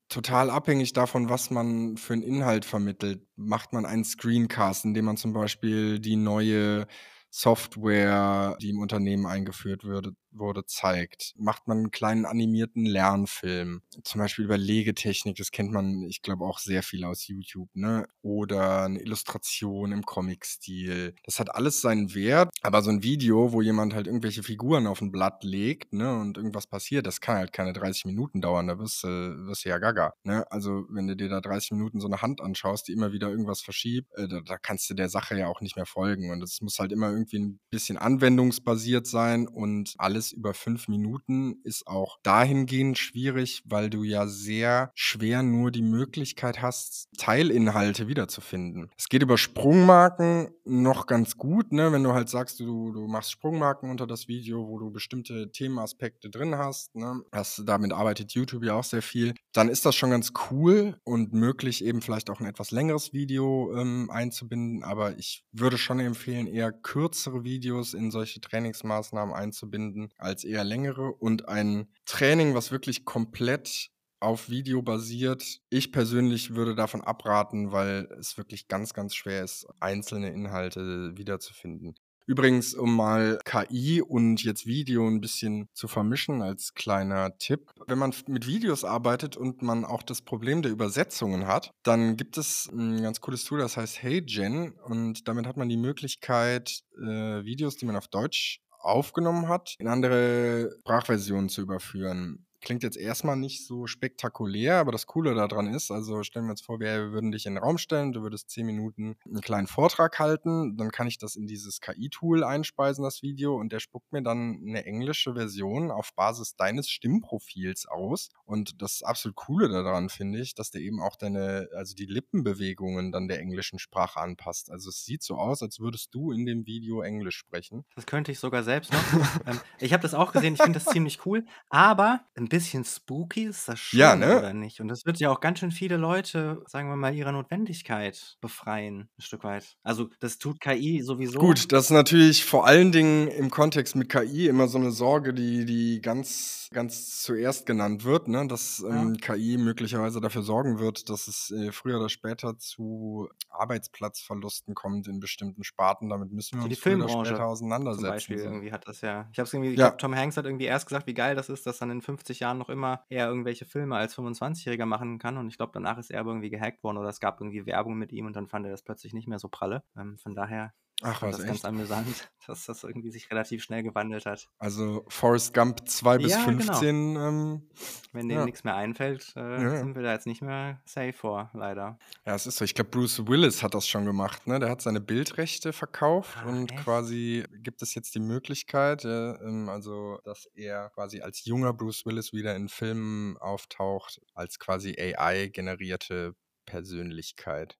total 0.09 0.49
abhängig 0.49 0.93
davon, 0.93 1.29
was 1.29 1.49
man 1.49 1.97
für 1.97 2.13
einen 2.13 2.23
Inhalt 2.23 2.65
vermittelt. 2.65 3.25
Macht 3.35 3.73
man 3.73 3.85
einen 3.85 4.03
Screencast, 4.03 4.85
indem 4.85 5.05
man 5.05 5.17
zum 5.17 5.33
Beispiel 5.33 5.99
die 5.99 6.15
neue 6.15 6.87
Software, 7.29 8.57
die 8.61 8.69
im 8.69 8.79
Unternehmen 8.79 9.25
eingeführt 9.25 9.83
würde, 9.83 10.13
wurde, 10.37 10.65
zeigt. 10.65 11.33
Macht 11.37 11.67
man 11.67 11.77
einen 11.77 11.91
kleinen 11.91 12.25
animierten 12.25 12.85
Lernfilm, 12.85 13.81
zum 14.03 14.19
Beispiel 14.19 14.45
über 14.45 14.57
Legetechnik, 14.57 15.37
das 15.37 15.51
kennt 15.51 15.71
man, 15.71 16.03
ich 16.03 16.21
glaube, 16.21 16.45
auch 16.45 16.59
sehr 16.59 16.83
viel 16.83 17.03
aus 17.05 17.27
YouTube, 17.27 17.69
ne? 17.73 18.07
Oder 18.21 18.83
eine 18.83 19.01
Illustration 19.01 19.91
im 19.91 20.03
Comic-Stil. 20.03 21.15
Das 21.23 21.39
hat 21.39 21.53
alles 21.53 21.81
seinen 21.81 22.13
Wert, 22.13 22.49
aber 22.61 22.81
so 22.81 22.89
ein 22.91 23.03
Video, 23.03 23.51
wo 23.51 23.61
jemand 23.61 23.93
halt 23.93 24.07
irgendwelche 24.07 24.43
Figuren 24.43 24.87
auf 24.87 25.01
ein 25.01 25.11
Blatt 25.11 25.43
legt, 25.43 25.93
ne, 25.93 26.15
und 26.17 26.37
irgendwas 26.37 26.67
passiert, 26.67 27.07
das 27.07 27.21
kann 27.21 27.37
halt 27.37 27.53
keine 27.53 27.73
30 27.73 28.05
Minuten 28.05 28.41
dauern, 28.41 28.67
da 28.67 28.79
wirst 28.79 29.03
du, 29.03 29.07
wirst 29.47 29.65
du 29.65 29.69
ja 29.69 29.77
gaga, 29.79 30.13
ne? 30.23 30.49
Also, 30.51 30.85
wenn 30.89 31.07
du 31.07 31.15
dir 31.15 31.29
da 31.29 31.41
30 31.41 31.71
Minuten 31.71 31.99
so 31.99 32.07
eine 32.07 32.21
Hand 32.21 32.41
anschaust, 32.41 32.87
die 32.87 32.93
immer 32.93 33.11
wieder 33.11 33.29
irgendwas 33.29 33.61
verschiebt, 33.61 34.11
äh, 34.15 34.27
da, 34.27 34.41
da 34.41 34.57
kannst 34.57 34.89
du 34.89 34.93
der 34.93 35.09
Sache 35.09 35.37
ja 35.37 35.47
auch 35.47 35.61
nicht 35.61 35.75
mehr 35.75 35.85
folgen 35.85 36.31
und 36.31 36.43
es 36.43 36.61
muss 36.61 36.79
halt 36.79 36.91
immer 36.91 37.09
irgendwie 37.09 37.39
ein 37.39 37.59
bisschen 37.69 37.97
anwendungsbasiert 37.97 39.07
sein 39.07 39.47
und 39.47 39.95
alles 39.97 40.24
alles 40.25 40.31
über 40.31 40.53
fünf 40.53 40.87
Minuten 40.87 41.59
ist 41.63 41.87
auch 41.87 42.17
dahingehend 42.23 42.97
schwierig, 42.97 43.61
weil 43.65 43.89
du 43.89 44.03
ja 44.03 44.27
sehr 44.27 44.91
schwer 44.95 45.43
nur 45.43 45.71
die 45.71 45.81
Möglichkeit 45.81 46.61
hast, 46.61 47.09
Teilinhalte 47.17 48.07
wiederzufinden. 48.07 48.89
Es 48.97 49.09
geht 49.09 49.21
über 49.21 49.37
Sprungmarken 49.37 50.49
noch 50.65 51.05
ganz 51.05 51.37
gut, 51.37 51.71
ne? 51.71 51.91
wenn 51.91 52.03
du 52.03 52.13
halt 52.13 52.29
sagst, 52.29 52.59
du, 52.59 52.91
du 52.91 53.07
machst 53.07 53.31
Sprungmarken 53.31 53.89
unter 53.89 54.07
das 54.07 54.27
Video, 54.27 54.67
wo 54.67 54.79
du 54.79 54.91
bestimmte 54.91 55.51
Themenaspekte 55.51 56.29
drin 56.29 56.57
hast. 56.57 56.95
Ne? 56.95 57.21
Das, 57.31 57.61
damit 57.65 57.93
arbeitet 57.93 58.31
YouTube 58.31 58.63
ja 58.63 58.73
auch 58.73 58.83
sehr 58.83 59.01
viel. 59.01 59.35
Dann 59.53 59.69
ist 59.69 59.85
das 59.85 59.95
schon 59.95 60.09
ganz 60.09 60.33
cool 60.49 60.97
und 61.03 61.33
möglich, 61.33 61.83
eben 61.83 62.01
vielleicht 62.01 62.29
auch 62.29 62.39
ein 62.39 62.47
etwas 62.47 62.71
längeres 62.71 63.13
Video 63.13 63.73
ähm, 63.75 64.09
einzubinden. 64.09 64.83
Aber 64.83 65.17
ich 65.17 65.43
würde 65.51 65.77
schon 65.77 65.99
empfehlen, 65.99 66.47
eher 66.47 66.71
kürzere 66.71 67.43
Videos 67.43 67.93
in 67.93 68.11
solche 68.11 68.41
Trainingsmaßnahmen 68.41 69.35
einzubinden, 69.35 70.09
als 70.17 70.43
eher 70.43 70.63
längere 70.63 71.11
und 71.11 71.47
ein 71.47 71.87
Training, 72.05 72.53
was 72.53 72.71
wirklich 72.71 73.05
komplett 73.05 73.89
auf 74.19 74.49
Video 74.49 74.81
basiert. 74.81 75.61
Ich 75.69 75.91
persönlich 75.91 76.55
würde 76.55 76.75
davon 76.75 77.01
abraten, 77.01 77.71
weil 77.71 78.07
es 78.19 78.37
wirklich 78.37 78.67
ganz, 78.67 78.93
ganz 78.93 79.13
schwer 79.13 79.43
ist, 79.43 79.67
einzelne 79.79 80.29
Inhalte 80.31 81.15
wiederzufinden. 81.15 81.95
Übrigens, 82.27 82.73
um 82.73 82.95
mal 82.95 83.37
KI 83.45 84.01
und 84.01 84.43
jetzt 84.43 84.65
Video 84.65 85.07
ein 85.07 85.21
bisschen 85.21 85.69
zu 85.73 85.87
vermischen 85.87 86.41
als 86.41 86.73
kleiner 86.73 87.37
Tipp. 87.37 87.69
Wenn 87.85 87.99
man 87.99 88.15
mit 88.27 88.47
Videos 88.47 88.83
arbeitet 88.83 89.37
und 89.37 89.61
man 89.61 89.85
auch 89.85 90.01
das 90.01 90.23
Problem 90.23 90.63
der 90.63 90.71
Übersetzungen 90.71 91.45
hat, 91.45 91.69
dann 91.83 92.17
gibt 92.17 92.39
es 92.39 92.67
ein 92.73 93.03
ganz 93.03 93.21
cooles 93.21 93.43
Tool, 93.43 93.59
das 93.59 93.77
heißt 93.77 94.01
HeyGen 94.01 94.73
und 94.85 95.27
damit 95.27 95.45
hat 95.45 95.57
man 95.57 95.69
die 95.69 95.77
Möglichkeit, 95.77 96.81
äh, 96.97 97.45
Videos, 97.45 97.77
die 97.77 97.85
man 97.85 97.95
auf 97.95 98.07
Deutsch 98.07 98.59
aufgenommen 98.85 99.47
hat, 99.49 99.75
in 99.79 99.87
andere 99.87 100.75
Sprachversionen 100.81 101.49
zu 101.49 101.61
überführen. 101.61 102.44
Klingt 102.65 102.81
jetzt 102.81 102.97
erstmal 102.97 103.35
nicht 103.35 103.63
so 103.63 103.85
spektakulär, 103.85 104.77
aber 104.77 104.91
das 104.91 105.05
Coole 105.05 105.35
daran 105.35 105.71
ist, 105.71 105.91
also 105.91 106.23
stellen 106.23 106.47
wir 106.47 106.51
uns 106.51 106.63
vor, 106.63 106.79
wir 106.79 107.11
würden 107.11 107.31
dich 107.31 107.45
in 107.45 107.53
den 107.53 107.63
Raum 107.63 107.77
stellen, 107.77 108.11
du 108.11 108.23
würdest 108.23 108.49
zehn 108.49 108.65
Minuten 108.65 109.17
einen 109.23 109.41
kleinen 109.41 109.67
Vortrag 109.67 110.17
halten, 110.17 110.75
dann 110.75 110.89
kann 110.89 111.05
ich 111.05 111.19
das 111.19 111.35
in 111.35 111.45
dieses 111.45 111.79
KI-Tool 111.79 112.43
einspeisen, 112.43 113.03
das 113.03 113.21
Video, 113.21 113.55
und 113.55 113.71
der 113.71 113.79
spuckt 113.79 114.11
mir 114.11 114.23
dann 114.23 114.63
eine 114.67 114.83
englische 114.83 115.35
Version 115.35 115.91
auf 115.91 116.15
Basis 116.15 116.55
deines 116.55 116.89
Stimmprofils 116.89 117.85
aus. 117.85 118.29
Und 118.45 118.81
das 118.81 119.03
absolut 119.03 119.35
Coole 119.35 119.69
daran 119.69 120.09
finde 120.09 120.39
ich, 120.39 120.55
dass 120.55 120.71
der 120.71 120.81
eben 120.81 121.01
auch 121.01 121.17
deine, 121.17 121.69
also 121.75 121.93
die 121.93 122.07
Lippenbewegungen 122.07 123.11
dann 123.11 123.27
der 123.27 123.41
englischen 123.41 123.77
Sprache 123.77 124.19
anpasst. 124.19 124.71
Also 124.71 124.89
es 124.89 125.05
sieht 125.05 125.21
so 125.21 125.35
aus, 125.35 125.61
als 125.61 125.79
würdest 125.79 126.15
du 126.15 126.31
in 126.31 126.47
dem 126.47 126.65
Video 126.65 127.01
Englisch 127.01 127.37
sprechen. 127.37 127.85
Das 127.95 128.07
könnte 128.07 128.31
ich 128.31 128.39
sogar 128.39 128.63
selbst 128.63 128.91
noch. 128.91 129.03
ähm, 129.45 129.59
ich 129.79 129.93
habe 129.93 130.01
das 130.01 130.15
auch 130.15 130.31
gesehen, 130.31 130.55
ich 130.55 130.61
finde 130.63 130.79
das 130.79 130.91
ziemlich 130.91 131.27
cool, 131.27 131.45
aber 131.69 132.21
ein 132.35 132.49
bisschen 132.49 132.54
spooky 132.61 133.43
ist 133.45 133.67
das 133.67 133.79
schon, 133.79 133.99
Ja, 133.99 134.15
ne? 134.15 134.37
oder 134.39 134.53
nicht? 134.53 134.79
Und 134.81 134.87
das 134.87 135.05
wird 135.05 135.19
ja 135.19 135.29
auch 135.31 135.39
ganz 135.39 135.59
schön 135.59 135.71
viele 135.71 135.97
Leute, 135.97 136.61
sagen 136.67 136.89
wir 136.89 136.95
mal, 136.95 137.13
ihrer 137.13 137.31
Notwendigkeit 137.31 138.37
befreien, 138.41 139.09
ein 139.17 139.21
Stück 139.21 139.43
weit. 139.43 139.75
Also 139.83 140.09
das 140.19 140.37
tut 140.37 140.59
KI 140.59 141.01
sowieso. 141.01 141.39
Gut, 141.39 141.71
das 141.71 141.85
ist 141.85 141.89
natürlich 141.91 142.45
vor 142.45 142.65
allen 142.65 142.91
Dingen 142.91 143.27
im 143.27 143.49
Kontext 143.49 143.95
mit 143.95 144.09
KI 144.09 144.47
immer 144.47 144.67
so 144.67 144.77
eine 144.77 144.91
Sorge, 144.91 145.33
die, 145.33 145.65
die 145.65 146.01
ganz, 146.01 146.69
ganz 146.73 147.21
zuerst 147.21 147.65
genannt 147.65 148.03
wird, 148.03 148.27
ne? 148.27 148.47
dass 148.47 148.79
Ja. 148.87 149.01
ähm, 149.01 149.17
KI 149.17 149.57
möglicherweise 149.57 150.21
dafür 150.21 150.43
sorgen 150.43 150.79
wird, 150.79 151.09
dass 151.09 151.27
es 151.27 151.51
äh, 151.51 151.71
früher 151.71 151.97
oder 151.97 152.09
später 152.09 152.57
zu 152.57 153.29
Arbeitsplatzverlusten 153.49 154.73
kommt 154.75 155.07
in 155.07 155.19
bestimmten 155.19 155.63
Sparten. 155.63 156.09
Damit 156.09 156.31
müssen 156.31 156.57
wir 156.57 156.63
So 156.63 156.67
die 156.67 156.75
uns 156.75 156.79
früher 156.83 156.95
oder 156.95 157.07
Filmbranche 157.07 157.25
später 157.29 157.43
Zum 157.43 157.51
auseinandersetzen. 157.51 158.07
Beispiel 158.07 158.37
So. 158.39 158.45
irgendwie 158.45 158.71
hat 158.71 158.87
das 158.87 159.01
ja. 159.01 159.27
Ich 159.31 159.39
habe 159.39 159.47
es 159.47 159.53
irgendwie, 159.53 159.71
ich 159.71 159.77
Ja. 159.79 159.87
glaube, 159.87 159.97
Tom 159.97 160.15
Hanks 160.15 160.37
hat 160.37 160.45
irgendwie 160.45 160.65
erst 160.65 160.87
gesagt, 160.87 161.07
wie 161.07 161.13
geil 161.13 161.35
das 161.35 161.49
ist, 161.49 161.65
dass 161.65 161.77
dann 161.77 161.89
in 161.91 162.01
50 162.01 162.39
Jahren 162.39 162.44
noch 162.53 162.69
immer 162.69 163.03
er 163.09 163.27
irgendwelche 163.27 163.65
Filme 163.65 163.95
als 163.95 164.15
25-Jähriger 164.15 164.85
machen 164.85 165.19
kann. 165.19 165.37
Und 165.37 165.47
ich 165.47 165.57
glaube, 165.57 165.71
danach 165.73 165.97
ist 165.97 166.11
er 166.11 166.25
irgendwie 166.25 166.49
gehackt 166.49 166.83
worden 166.83 166.97
oder 166.97 167.09
es 167.09 167.19
gab 167.19 167.39
irgendwie 167.41 167.65
Werbung 167.65 167.97
mit 167.97 168.11
ihm 168.11 168.25
und 168.25 168.35
dann 168.35 168.47
fand 168.47 168.65
er 168.65 168.71
das 168.71 168.83
plötzlich 168.83 169.13
nicht 169.13 169.27
mehr 169.27 169.39
so 169.39 169.49
pralle. 169.49 169.83
Ähm, 169.97 170.17
von 170.17 170.35
daher 170.35 170.73
Ach 171.01 171.21
was, 171.21 171.37
das 171.37 171.45
ganz 171.45 171.57
echt? 171.57 171.65
amüsant, 171.65 172.31
dass 172.47 172.65
das 172.65 172.83
irgendwie 172.83 173.11
sich 173.11 173.29
relativ 173.29 173.61
schnell 173.61 173.83
gewandelt 173.83 174.25
hat. 174.25 174.47
Also 174.59 175.05
Forrest 175.09 175.53
Gump 175.53 175.87
2 175.89 176.17
bis 176.19 176.31
Ja, 176.31 176.45
genau. 176.45 176.63
15. 176.63 177.15
Ähm, 177.17 177.69
Wenn 178.13 178.29
denen 178.29 178.39
ja. 178.39 178.45
nichts 178.45 178.63
mehr 178.63 178.75
einfällt, 178.75 179.33
äh, 179.35 179.61
Ja, 179.61 179.77
sind 179.79 179.93
wir 179.95 180.03
da 180.03 180.13
jetzt 180.13 180.25
nicht 180.25 180.41
mehr 180.41 180.81
safe 180.85 181.11
vor, 181.13 181.51
leider. 181.53 181.99
Ja, 182.25 182.33
es 182.35 182.47
ist 182.47 182.57
so. 182.57 182.63
Ich 182.65 182.73
glaube, 182.75 182.91
Bruce 182.91 183.27
Willis 183.27 183.61
hat 183.61 183.73
das 183.73 183.87
schon 183.87 184.05
gemacht. 184.05 184.47
Ne? 184.47 184.59
Der 184.59 184.69
hat 184.69 184.81
seine 184.81 185.01
Bildrechte 185.01 185.73
verkauft 185.73 186.37
Ah, 186.37 186.47
und 186.47 186.71
echt? 186.71 186.83
quasi 186.83 187.43
gibt 187.57 187.81
es 187.81 187.93
jetzt 187.93 188.15
die 188.15 188.19
Möglichkeit, 188.21 189.03
äh, 189.03 189.33
also 189.67 190.19
dass 190.23 190.45
er 190.55 190.89
quasi 190.91 191.19
als 191.21 191.43
junger 191.43 191.73
Bruce 191.73 192.05
Willis 192.05 192.31
wieder 192.31 192.55
in 192.55 192.69
Filmen 192.69 193.37
auftaucht, 193.37 194.21
als 194.33 194.59
quasi 194.59 194.95
AI-generierte 194.97 196.35
Persönlichkeit. 196.65 197.77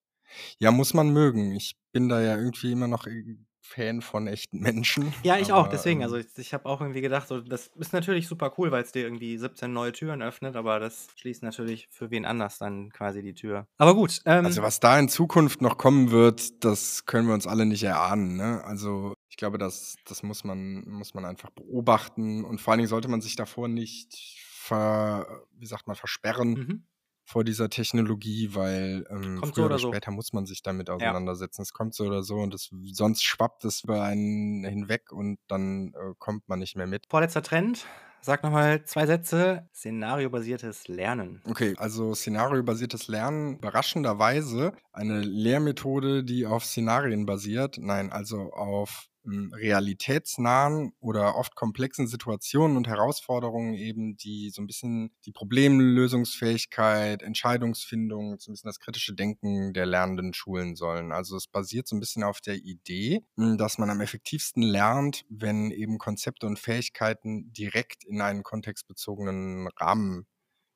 Ja, 0.59 0.71
muss 0.71 0.93
man 0.93 1.09
mögen. 1.09 1.53
Ich 1.55 1.75
bin 1.91 2.09
da 2.09 2.21
ja 2.21 2.38
irgendwie 2.38 2.71
immer 2.71 2.88
noch 2.88 3.07
äh, 3.07 3.38
Fan 3.65 4.01
von 4.01 4.27
echten 4.27 4.59
Menschen. 4.61 5.11
Ja, 5.23 5.38
ich 5.38 5.51
auch, 5.51 5.65
Aber 5.65 5.69
deswegen. 5.69 6.03
Also 6.03 6.17
ähm, 6.17 6.25
ich, 6.33 6.38
ich 6.39 6.53
habe 6.53 6.65
auch 6.67 6.81
irgendwie 6.81 7.01
gedacht, 7.01 7.27
so, 7.27 7.41
das 7.41 7.67
ist 7.75 7.93
natürlich 7.93 8.27
super 8.27 8.53
cool, 8.57 8.71
weil 8.71 8.83
es 8.83 8.91
dir 8.91 9.03
irgendwie 9.03 9.38
17 9.38 9.73
neue 9.73 9.91
Türen 9.91 10.21
öffnet, 10.21 10.55
aber 10.55 10.79
das 10.79 11.07
schließt 11.15 11.41
natürlich 11.41 11.88
für 11.89 12.11
wen 12.11 12.25
anders 12.25 12.59
dann 12.59 12.91
quasi 12.91 13.23
die 13.23 13.33
Tür. 13.33 13.67
Aber 13.77 13.95
gut, 13.95 14.21
Also 14.25 14.59
ähm, 14.59 14.65
was 14.65 14.79
da 14.79 14.99
in 14.99 15.09
Zukunft 15.09 15.61
noch 15.61 15.77
kommen 15.77 16.11
wird, 16.11 16.63
das 16.63 17.05
können 17.05 17.27
wir 17.27 17.33
uns 17.33 17.47
alle 17.47 17.65
nicht 17.65 17.83
erahnen. 17.83 18.38
Ne? 18.38 18.63
Also 18.63 19.15
ich 19.29 19.38
glaube, 19.38 19.57
das, 19.57 19.95
das 20.05 20.21
muss, 20.21 20.43
man, 20.43 20.88
muss 20.88 21.13
man 21.13 21.25
einfach 21.25 21.49
beobachten 21.49 22.45
und 22.45 22.61
vor 22.61 22.71
allen 22.71 22.79
Dingen 22.79 22.89
sollte 22.89 23.07
man 23.07 23.21
sich 23.21 23.35
davor 23.35 23.67
nicht 23.67 24.39
ver, 24.53 25.43
wie 25.57 25.65
sagt 25.65 25.88
man, 25.88 25.95
versperren 25.95 26.49
mhm. 26.49 26.83
Vor 27.25 27.43
dieser 27.43 27.69
Technologie, 27.69 28.49
weil 28.53 29.05
ähm, 29.09 29.39
kommt 29.41 29.55
so 29.55 29.61
früher 29.61 29.65
oder 29.65 29.75
oder 29.75 29.79
so. 29.79 29.89
später 29.89 30.11
muss 30.11 30.31
man 30.33 30.45
sich 30.45 30.61
damit 30.63 30.88
Ja. 30.88 30.95
auseinandersetzen. 30.95 31.63
Es 31.63 31.73
kommt 31.73 31.95
so 31.95 32.05
oder 32.05 32.23
so 32.23 32.35
und 32.35 32.53
das, 32.53 32.69
sonst 32.93 33.23
schwappt 33.23 33.65
es 33.65 33.83
über 33.83 34.03
einen 34.03 34.63
hinweg 34.63 35.11
und 35.11 35.39
dann 35.47 35.93
äh, 35.95 36.13
kommt 36.19 36.47
man 36.47 36.59
nicht 36.59 36.75
mehr 36.75 36.88
mit. 36.88 37.05
Vorletzter 37.09 37.41
Trend. 37.41 37.85
Sag 38.21 38.41
nochmal 38.43 38.83
zwei 38.85 39.05
Sätze. 39.05 39.69
Szenariobasiertes 39.73 40.88
Lernen. 40.88 41.41
Okay, 41.45 41.75
also 41.77 42.15
szenariobasiertes 42.15 43.07
Lernen, 43.07 43.57
überraschenderweise 43.57 44.71
eine 44.93 45.19
Lehrmethode, 45.21 46.23
die 46.23 46.45
auf 46.47 46.65
Szenarien 46.65 47.25
basiert, 47.27 47.77
nein, 47.79 48.11
also 48.11 48.51
auf 48.53 49.07
realitätsnahen 49.25 50.93
oder 50.99 51.35
oft 51.35 51.55
komplexen 51.55 52.07
Situationen 52.07 52.77
und 52.77 52.88
Herausforderungen 52.88 53.73
eben, 53.73 54.17
die 54.17 54.49
so 54.49 54.61
ein 54.61 54.67
bisschen 54.67 55.11
die 55.25 55.31
Problemlösungsfähigkeit, 55.31 57.23
Entscheidungsfindung, 57.23 58.39
so 58.39 58.51
ein 58.51 58.53
bisschen 58.53 58.67
das 58.69 58.79
kritische 58.79 59.13
Denken 59.13 59.73
der 59.73 59.85
Lernenden 59.85 60.33
schulen 60.33 60.75
sollen. 60.75 61.11
Also 61.11 61.38
es 61.38 61.47
basiert 61.47 61.88
so 61.88 61.95
ein 61.95 61.99
bisschen 61.99 62.23
auf 62.23 62.41
der 62.41 62.55
Idee, 62.55 63.23
dass 63.35 63.77
man 63.77 63.89
am 63.89 64.01
effektivsten 64.01 64.63
lernt, 64.63 65.25
wenn 65.29 65.71
eben 65.71 65.97
Konzepte 65.97 66.47
und 66.47 66.59
Fähigkeiten 66.59 67.51
direkt 67.53 68.03
in 68.03 68.21
einen 68.21 68.43
kontextbezogenen 68.43 69.67
Rahmen 69.77 70.27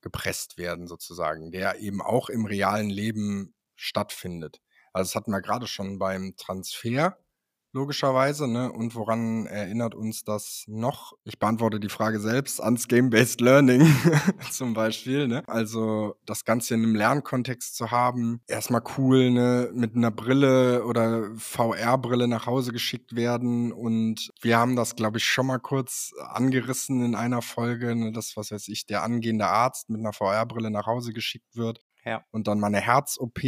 gepresst 0.01 0.57
werden, 0.57 0.87
sozusagen, 0.87 1.51
der 1.51 1.79
eben 1.79 2.01
auch 2.01 2.29
im 2.29 2.45
realen 2.45 2.89
Leben 2.89 3.53
stattfindet. 3.75 4.61
Also 4.93 5.09
das 5.09 5.15
hatten 5.15 5.31
wir 5.31 5.41
gerade 5.41 5.67
schon 5.67 5.99
beim 5.99 6.35
Transfer, 6.37 7.17
logischerweise, 7.71 8.47
ne? 8.47 8.71
Und 8.71 8.95
woran 8.95 9.45
erinnert 9.45 9.95
uns 9.95 10.23
das 10.23 10.63
noch? 10.67 11.13
Ich 11.23 11.39
beantworte 11.39 11.79
die 11.79 11.89
Frage 11.89 12.19
selbst, 12.19 12.61
ans 12.61 12.87
Game-Based 12.87 13.41
Learning 13.41 13.87
zum 14.51 14.73
Beispiel, 14.73 15.27
ne? 15.27 15.43
Also 15.47 16.15
das 16.25 16.45
Ganze 16.45 16.75
in 16.75 16.83
einem 16.83 16.95
Lernkontext 16.95 17.75
zu 17.75 17.91
haben, 17.91 18.41
erstmal 18.47 18.81
cool, 18.97 19.31
ne? 19.31 19.69
Mit 19.73 19.95
einer 19.95 20.11
Brille 20.11 20.85
oder 20.85 21.29
VR-Brille 21.35 22.27
nach 22.27 22.45
Hause 22.45 22.71
geschickt 22.71 23.15
werden 23.15 23.71
und 23.71 24.31
wir 24.41 24.57
haben 24.57 24.75
das, 24.75 24.95
glaube 24.95 25.17
ich, 25.17 25.25
schon 25.25 25.47
mal 25.47 25.59
kurz 25.59 26.11
angerissen 26.19 27.03
in 27.03 27.15
einer 27.15 27.41
Folge, 27.41 27.95
ne? 27.95 28.11
Das, 28.11 28.35
was 28.35 28.51
weiß 28.51 28.67
ich, 28.69 28.85
der 28.85 29.03
angehende 29.03 29.47
Arzt 29.47 29.89
mit 29.89 29.99
einer 29.99 30.13
VR-Brille 30.13 30.71
nach 30.71 30.87
Hause 30.87 31.13
geschickt 31.13 31.55
wird 31.55 31.81
Ja. 32.09 32.23
und 32.31 32.47
dann 32.47 32.59
mal 32.59 32.67
eine 32.67 32.81
Herz-OP 32.81 33.39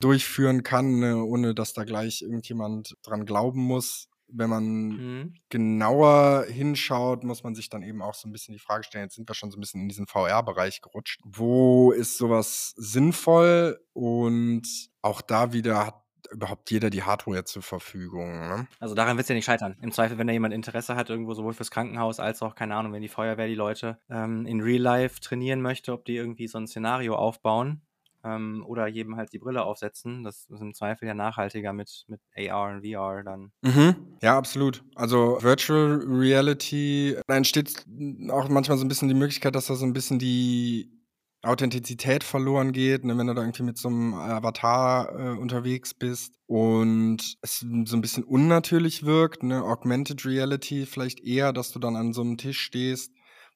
durchführen 0.00 0.62
kann, 0.62 0.98
ne, 0.98 1.24
ohne 1.24 1.54
dass 1.54 1.72
da 1.72 1.84
gleich 1.84 2.22
irgendjemand 2.22 2.96
dran 3.02 3.24
glauben 3.24 3.60
muss. 3.62 4.08
Wenn 4.32 4.48
man 4.50 4.64
Mhm. 4.88 5.34
genauer 5.48 6.44
hinschaut, 6.48 7.24
muss 7.24 7.42
man 7.42 7.54
sich 7.56 7.68
dann 7.68 7.82
eben 7.82 8.00
auch 8.00 8.14
so 8.14 8.28
ein 8.28 8.32
bisschen 8.32 8.52
die 8.52 8.60
Frage 8.60 8.84
stellen, 8.84 9.04
jetzt 9.06 9.16
sind 9.16 9.28
wir 9.28 9.34
schon 9.34 9.50
so 9.50 9.56
ein 9.58 9.60
bisschen 9.60 9.80
in 9.82 9.88
diesen 9.88 10.06
VR-Bereich 10.06 10.80
gerutscht. 10.82 11.20
Wo 11.24 11.90
ist 11.90 12.16
sowas 12.16 12.72
sinnvoll? 12.76 13.80
Und 13.92 14.62
auch 15.02 15.20
da 15.20 15.52
wieder 15.52 15.86
hat 15.86 15.94
überhaupt 16.30 16.70
jeder 16.70 16.90
die 16.90 17.02
Hardware 17.02 17.44
zur 17.44 17.62
Verfügung. 17.62 18.30
Ne? 18.48 18.68
Also 18.78 18.94
daran 18.94 19.16
wird 19.16 19.24
es 19.24 19.28
ja 19.30 19.34
nicht 19.34 19.46
scheitern. 19.46 19.76
Im 19.82 19.90
Zweifel, 19.90 20.16
wenn 20.18 20.26
da 20.28 20.32
jemand 20.32 20.54
Interesse 20.54 20.94
hat, 20.94 21.10
irgendwo 21.10 21.34
sowohl 21.34 21.54
fürs 21.54 21.70
Krankenhaus 21.72 22.20
als 22.20 22.40
auch, 22.42 22.54
keine 22.54 22.76
Ahnung, 22.76 22.92
wenn 22.92 23.02
die 23.02 23.08
Feuerwehr 23.08 23.48
die 23.48 23.54
Leute 23.56 23.98
ähm, 24.08 24.46
in 24.46 24.60
Real 24.60 24.80
Life 24.82 25.20
trainieren 25.20 25.60
möchte, 25.60 25.92
ob 25.92 26.04
die 26.04 26.14
irgendwie 26.14 26.46
so 26.46 26.58
ein 26.58 26.68
Szenario 26.68 27.16
aufbauen 27.16 27.82
ähm, 28.24 28.64
oder 28.66 28.86
jedem 28.86 29.16
halt 29.16 29.32
die 29.32 29.38
Brille 29.38 29.62
aufsetzen. 29.62 30.24
Das 30.24 30.46
ist 30.48 30.60
im 30.60 30.74
Zweifel 30.74 31.08
ja 31.08 31.14
nachhaltiger 31.14 31.72
mit, 31.72 32.04
mit 32.08 32.20
AR 32.36 32.74
und 32.74 32.86
VR 32.86 33.22
dann. 33.22 33.52
Mhm. 33.62 33.96
Ja, 34.22 34.36
absolut. 34.36 34.84
Also 34.94 35.38
Virtual 35.40 36.02
Reality, 36.06 37.16
da 37.26 37.36
entsteht 37.36 37.86
auch 38.30 38.48
manchmal 38.48 38.78
so 38.78 38.84
ein 38.84 38.88
bisschen 38.88 39.08
die 39.08 39.14
Möglichkeit, 39.14 39.54
dass 39.54 39.66
da 39.66 39.74
so 39.74 39.86
ein 39.86 39.92
bisschen 39.92 40.18
die 40.18 41.00
Authentizität 41.42 42.22
verloren 42.22 42.72
geht, 42.72 43.04
ne, 43.04 43.16
wenn 43.16 43.26
du 43.26 43.34
da 43.34 43.40
irgendwie 43.40 43.62
mit 43.62 43.78
so 43.78 43.88
einem 43.88 44.12
Avatar 44.12 45.18
äh, 45.18 45.38
unterwegs 45.38 45.94
bist 45.94 46.34
und 46.46 47.38
es 47.40 47.60
so 47.60 47.96
ein 47.96 48.02
bisschen 48.02 48.24
unnatürlich 48.24 49.06
wirkt, 49.06 49.42
ne, 49.42 49.62
Augmented 49.64 50.26
Reality 50.26 50.84
vielleicht 50.84 51.20
eher, 51.20 51.54
dass 51.54 51.72
du 51.72 51.78
dann 51.78 51.96
an 51.96 52.12
so 52.12 52.20
einem 52.20 52.36
Tisch 52.36 52.60
stehst, 52.60 53.12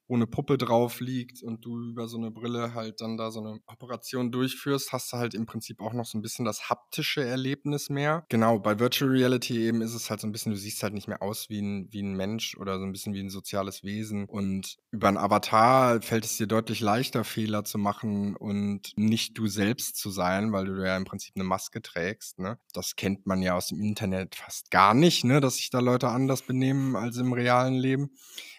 wo 0.07 0.15
eine 0.15 0.27
Puppe 0.27 0.57
drauf 0.57 0.99
liegt 0.99 1.41
und 1.41 1.65
du 1.65 1.79
über 1.81 2.07
so 2.07 2.17
eine 2.17 2.31
Brille 2.31 2.73
halt 2.73 3.01
dann 3.01 3.17
da 3.17 3.31
so 3.31 3.39
eine 3.39 3.59
Operation 3.65 4.31
durchführst, 4.31 4.91
hast 4.93 5.11
du 5.11 5.17
halt 5.17 5.33
im 5.33 5.45
Prinzip 5.45 5.81
auch 5.81 5.93
noch 5.93 6.05
so 6.05 6.17
ein 6.17 6.21
bisschen 6.21 6.45
das 6.45 6.69
haptische 6.69 7.23
Erlebnis 7.23 7.89
mehr. 7.89 8.25
Genau, 8.29 8.59
bei 8.59 8.79
Virtual 8.79 9.09
Reality 9.09 9.65
eben 9.65 9.81
ist 9.81 9.93
es 9.93 10.09
halt 10.09 10.21
so 10.21 10.27
ein 10.27 10.31
bisschen, 10.31 10.51
du 10.51 10.57
siehst 10.57 10.83
halt 10.83 10.93
nicht 10.93 11.07
mehr 11.07 11.21
aus 11.21 11.49
wie 11.49 11.61
ein, 11.61 11.87
wie 11.91 12.01
ein 12.01 12.15
Mensch 12.15 12.55
oder 12.57 12.77
so 12.79 12.85
ein 12.85 12.91
bisschen 12.91 13.13
wie 13.13 13.21
ein 13.21 13.29
soziales 13.29 13.83
Wesen 13.83 14.25
und 14.25 14.77
über 14.91 15.07
einen 15.07 15.17
Avatar 15.17 16.01
fällt 16.01 16.25
es 16.25 16.37
dir 16.37 16.47
deutlich 16.47 16.81
leichter, 16.81 17.23
Fehler 17.23 17.63
zu 17.63 17.77
machen 17.77 18.35
und 18.35 18.93
nicht 18.95 19.37
du 19.37 19.47
selbst 19.47 19.97
zu 19.97 20.09
sein, 20.09 20.51
weil 20.51 20.65
du 20.65 20.85
ja 20.85 20.95
im 20.97 21.05
Prinzip 21.05 21.33
eine 21.35 21.43
Maske 21.43 21.81
trägst. 21.81 22.39
Ne? 22.39 22.59
Das 22.73 22.95
kennt 22.95 23.25
man 23.25 23.41
ja 23.41 23.55
aus 23.55 23.67
dem 23.67 23.81
Internet 23.81 24.35
fast 24.35 24.71
gar 24.71 24.93
nicht, 24.93 25.23
ne? 25.23 25.41
dass 25.41 25.57
sich 25.57 25.69
da 25.69 25.79
Leute 25.79 26.09
anders 26.09 26.43
benehmen 26.43 26.95
als 26.95 27.17
im 27.17 27.33
realen 27.33 27.75
Leben. 27.75 28.11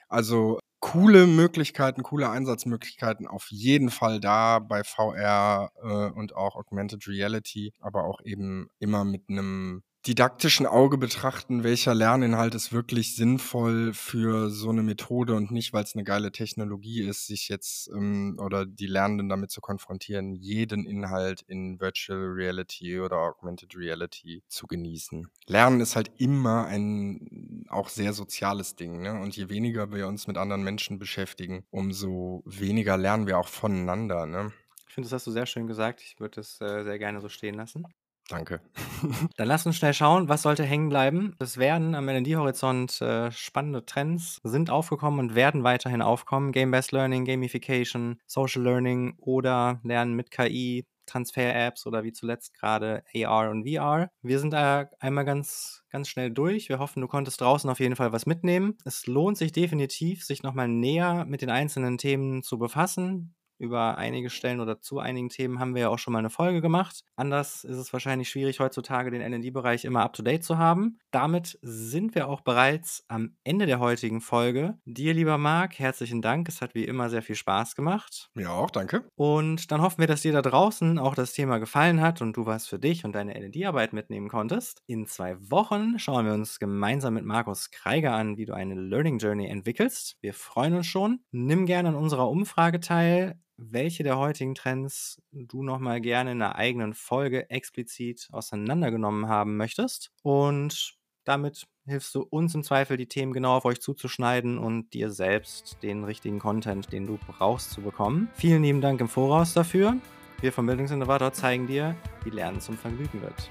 Also 0.09 0.61
coole 0.93 1.27
Möglichkeiten, 1.27 2.05
coole 2.05 2.31
Einsatzmöglichkeiten 2.31 3.27
auf 3.27 3.49
jeden 3.51 3.91
Fall 3.91 4.21
da 4.21 4.61
bei 4.61 4.85
VR 4.85 5.73
äh, 5.83 6.17
und 6.17 6.37
auch 6.37 6.55
Augmented 6.55 7.09
Reality, 7.09 7.73
aber 7.81 8.05
auch 8.05 8.21
eben 8.23 8.69
immer 8.79 9.05
mit 9.05 9.29
einem 9.29 9.83
didaktischen 10.07 10.67
Auge 10.67 10.99
betrachten, 10.99 11.65
welcher 11.65 11.95
Lerninhalt 11.95 12.55
ist 12.55 12.73
wirklich 12.73 13.17
sinnvoll 13.17 13.93
für 13.93 14.51
so 14.51 14.71
eine 14.71 14.83
Methode 14.83 15.35
und 15.35 15.51
nicht, 15.51 15.73
weil 15.73 15.83
es 15.83 15.95
eine 15.95 16.05
geile 16.05 16.31
Technologie 16.31 17.03
ist, 17.03 17.27
sich 17.27 17.49
jetzt 17.49 17.89
ähm, 17.89 18.39
oder 18.41 18.67
die 18.67 18.87
Lernenden 18.87 19.29
damit 19.29 19.51
zu 19.51 19.61
konfrontieren, 19.61 20.35
jeden 20.35 20.87
Inhalt 20.87 21.43
in 21.43 21.81
Virtual 21.81 22.19
Reality 22.19 23.01
oder 23.01 23.17
Augmented 23.17 23.77
Reality 23.77 24.43
zu 24.49 24.67
genießen. 24.67 25.29
Lernen 25.47 25.81
ist 25.81 25.97
halt 25.97 26.13
immer 26.19 26.67
ein 26.67 27.65
auch 27.69 27.89
sehr 27.89 28.13
soziales 28.13 28.77
Ding, 28.77 29.03
ne? 29.03 29.21
Und 29.21 29.37
je 29.37 29.49
weniger 29.49 29.93
wir 29.93 30.07
uns 30.07 30.27
mit 30.27 30.39
anderen 30.39 30.63
Menschen 30.63 30.99
beschäftigen, 30.99 31.65
umso 31.71 32.43
weniger 32.47 32.97
lernen 32.97 33.27
wir 33.27 33.39
auch 33.39 33.49
voneinander, 33.49 34.27
ne? 34.27 34.53
Ich 34.89 34.95
finde, 34.95 35.09
das 35.09 35.15
hast 35.15 35.27
du 35.27 35.31
sehr 35.33 35.47
schön 35.47 35.67
gesagt. 35.67 36.01
Ich 36.01 36.21
würde 36.21 36.37
das 36.37 36.61
äh, 36.61 36.85
sehr 36.85 36.99
gerne 36.99 37.21
so 37.21 37.29
stehen 37.29 37.55
lassen. 37.55 37.87
Danke. 38.29 38.61
Dann 39.37 39.47
lass 39.47 39.67
uns 39.67 39.77
schnell 39.77 39.95
schauen, 39.95 40.29
was 40.29 40.43
sollte 40.43 40.65
hängen 40.65 40.89
bleiben. 40.89 41.37
Es 41.39 41.59
werden 41.59 41.95
am 41.95 42.09
LND-Horizont 42.09 43.01
äh, 43.01 43.31
spannende 43.31 43.87
Trends, 43.87 44.41
sind 44.43 44.69
aufgekommen 44.69 45.21
und 45.21 45.35
werden 45.37 45.63
weiterhin 45.63 46.03
aufkommen. 46.03 46.51
Game-Based 46.51 46.91
Learning, 46.91 47.25
Gamification, 47.25 48.21
Social 48.27 48.63
Learning 48.63 49.15
oder 49.19 49.81
Lernen 49.85 50.15
mit 50.15 50.33
KI, 50.33 50.87
Transfer-Apps 51.07 51.87
oder 51.87 52.03
wie 52.03 52.13
zuletzt 52.13 52.53
gerade 52.55 53.05
AR 53.15 53.51
und 53.51 53.65
VR. 53.65 54.11
Wir 54.23 54.41
sind 54.41 54.53
da 54.53 54.91
einmal 54.99 55.25
ganz, 55.25 55.85
ganz 55.91 56.09
schnell 56.09 56.33
durch. 56.33 56.69
Wir 56.69 56.81
hoffen, 56.81 57.03
du 57.03 57.07
konntest 57.07 57.41
draußen 57.41 57.71
auf 57.71 57.79
jeden 57.79 57.95
Fall 57.95 58.11
was 58.11 58.27
mitnehmen. 58.27 58.77
Es 58.85 59.07
lohnt 59.07 59.39
sich 59.39 59.53
definitiv, 59.53 60.25
sich 60.25 60.43
nochmal 60.43 60.67
näher 60.67 61.25
mit 61.27 61.43
den 61.43 61.51
einzelnen 61.51 61.97
Themen 61.97 62.43
zu 62.43 62.59
befassen. 62.59 63.36
Über 63.59 63.99
einige 63.99 64.31
Stellen 64.31 64.61
oder 64.61 64.81
zu 64.81 64.99
einigen 64.99 65.29
Themen 65.29 65.59
haben 65.59 65.75
wir 65.75 65.83
ja 65.83 65.89
auch 65.89 65.99
schon 65.99 66.13
mal 66.13 66.19
eine 66.19 66.31
Folge 66.31 66.61
gemacht. 66.61 67.03
Anders 67.17 67.65
ist 67.65 67.77
es 67.77 67.93
wahrscheinlich 67.93 68.29
schwierig, 68.29 68.61
heutzutage 68.61 69.11
den 69.11 69.23
LD-Bereich 69.23 69.85
immer 69.85 70.03
up-to-date 70.03 70.45
zu 70.45 70.59
haben. 70.59 70.99
Damit 71.11 71.59
sind 71.63 72.15
wir 72.15 72.29
auch 72.29 72.43
bereits 72.43 73.05
am 73.09 73.37
Ende 73.45 73.67
der 73.67 73.79
heutigen 73.79 74.21
Folge. 74.21 74.79
Dir, 74.85 75.15
lieber 75.15 75.39
Marc, 75.39 75.79
herzlichen 75.79 76.21
Dank. 76.21 76.49
Es 76.49 76.61
hat 76.61 76.75
wie 76.75 76.85
immer 76.85 77.09
sehr 77.09 77.23
viel 77.23 77.37
Spaß 77.37 77.75
gemacht. 77.75 78.31
Mir 78.35 78.51
auch, 78.51 78.71
danke. 78.71 79.05
Und 79.15 79.71
dann 79.71 79.81
hoffen 79.81 79.99
wir, 79.99 80.07
dass 80.07 80.23
dir 80.23 80.33
da 80.33 80.43
draußen 80.43 80.99
auch 80.99 81.15
das 81.15 81.33
Thema 81.33 81.59
gefallen 81.59 82.01
hat 82.01 82.21
und 82.21 82.37
du 82.37 82.45
was 82.45 82.67
für 82.67 82.79
dich 82.79 83.05
und 83.05 83.15
deine 83.15 83.35
LD-Arbeit 83.35 83.93
mitnehmen 83.93 84.29
konntest. 84.29 84.83
In 84.87 85.07
zwei 85.07 85.37
Wochen 85.51 85.99
schauen 85.99 86.27
wir 86.27 86.35
uns 86.35 86.59
gemeinsam 86.59 87.15
mit 87.15 87.25
Markus 87.25 87.71
Kreiger 87.71 88.13
an, 88.13 88.37
wie 88.37 88.45
du 88.45 88.55
eine 88.55 88.75
Learning 88.75 89.19
Journey 89.19 89.47
entwickelst. 89.47 90.17
Wir 90.21 90.35
freuen 90.35 90.75
uns 90.75 90.87
schon. 90.87 91.21
Nimm 91.31 91.67
gerne 91.67 91.89
an 91.89 91.95
unserer 91.95 92.29
Umfrage 92.29 92.81
teil 92.81 93.41
welche 93.57 94.03
der 94.03 94.19
heutigen 94.19 94.55
Trends 94.55 95.23
du 95.33 95.63
nochmal 95.63 96.01
gerne 96.01 96.33
in 96.33 96.43
einer 96.43 96.57
eigenen 96.57 96.95
Folge 96.95 97.51
explizit 97.51 98.29
auseinandergenommen 98.33 99.29
haben 99.29 99.57
möchtest. 99.57 100.13
Und 100.23 100.97
damit 101.25 101.67
hilfst 101.87 102.15
du 102.15 102.23
uns 102.23 102.55
im 102.55 102.63
Zweifel, 102.63 102.97
die 102.97 103.09
Themen 103.09 103.33
genau 103.33 103.57
auf 103.57 103.65
euch 103.65 103.81
zuzuschneiden 103.81 104.59
und 104.59 104.93
dir 104.93 105.11
selbst 105.11 105.79
den 105.83 106.05
richtigen 106.05 106.39
Content, 106.39 106.93
den 106.93 107.07
du 107.07 107.19
brauchst, 107.19 107.71
zu 107.71 107.83
bekommen. 107.83 108.29
Vielen 108.35 108.63
lieben 108.63 108.81
Dank 108.81 109.01
im 109.01 109.09
Voraus 109.09 109.55
dafür. 109.55 109.97
Wir 110.41 110.53
vom 110.53 110.67
Bildungsinnovator 110.67 111.33
zeigen 111.33 111.67
dir, 111.67 111.97
wie 112.25 112.31
Lernen 112.31 112.61
zum 112.61 112.77
Vergnügen 112.77 113.23
wird. 113.23 113.51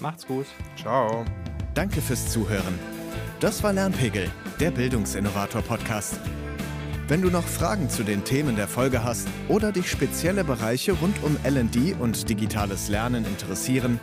Macht's 0.00 0.26
gut. 0.26 0.46
Ciao. 0.76 1.24
Danke 1.74 2.00
fürs 2.00 2.30
Zuhören. 2.32 2.78
Das 3.40 3.62
war 3.62 3.72
Lernpegel, 3.72 4.30
der 4.58 4.70
Bildungsinnovator 4.70 5.62
Podcast. 5.62 6.18
Wenn 7.06 7.20
du 7.20 7.28
noch 7.28 7.46
Fragen 7.46 7.90
zu 7.90 8.02
den 8.02 8.24
Themen 8.24 8.56
der 8.56 8.66
Folge 8.66 9.04
hast 9.04 9.28
oder 9.48 9.72
dich 9.72 9.90
spezielle 9.90 10.42
Bereiche 10.42 10.92
rund 10.92 11.22
um 11.22 11.36
LD 11.44 12.00
und 12.00 12.30
digitales 12.30 12.88
Lernen 12.88 13.26
interessieren, 13.26 14.00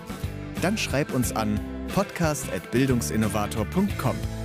dann 0.61 0.77
schreib 0.77 1.11
uns 1.11 1.35
an 1.35 1.59
podcast.bildungsinnovator.com. 1.95 4.40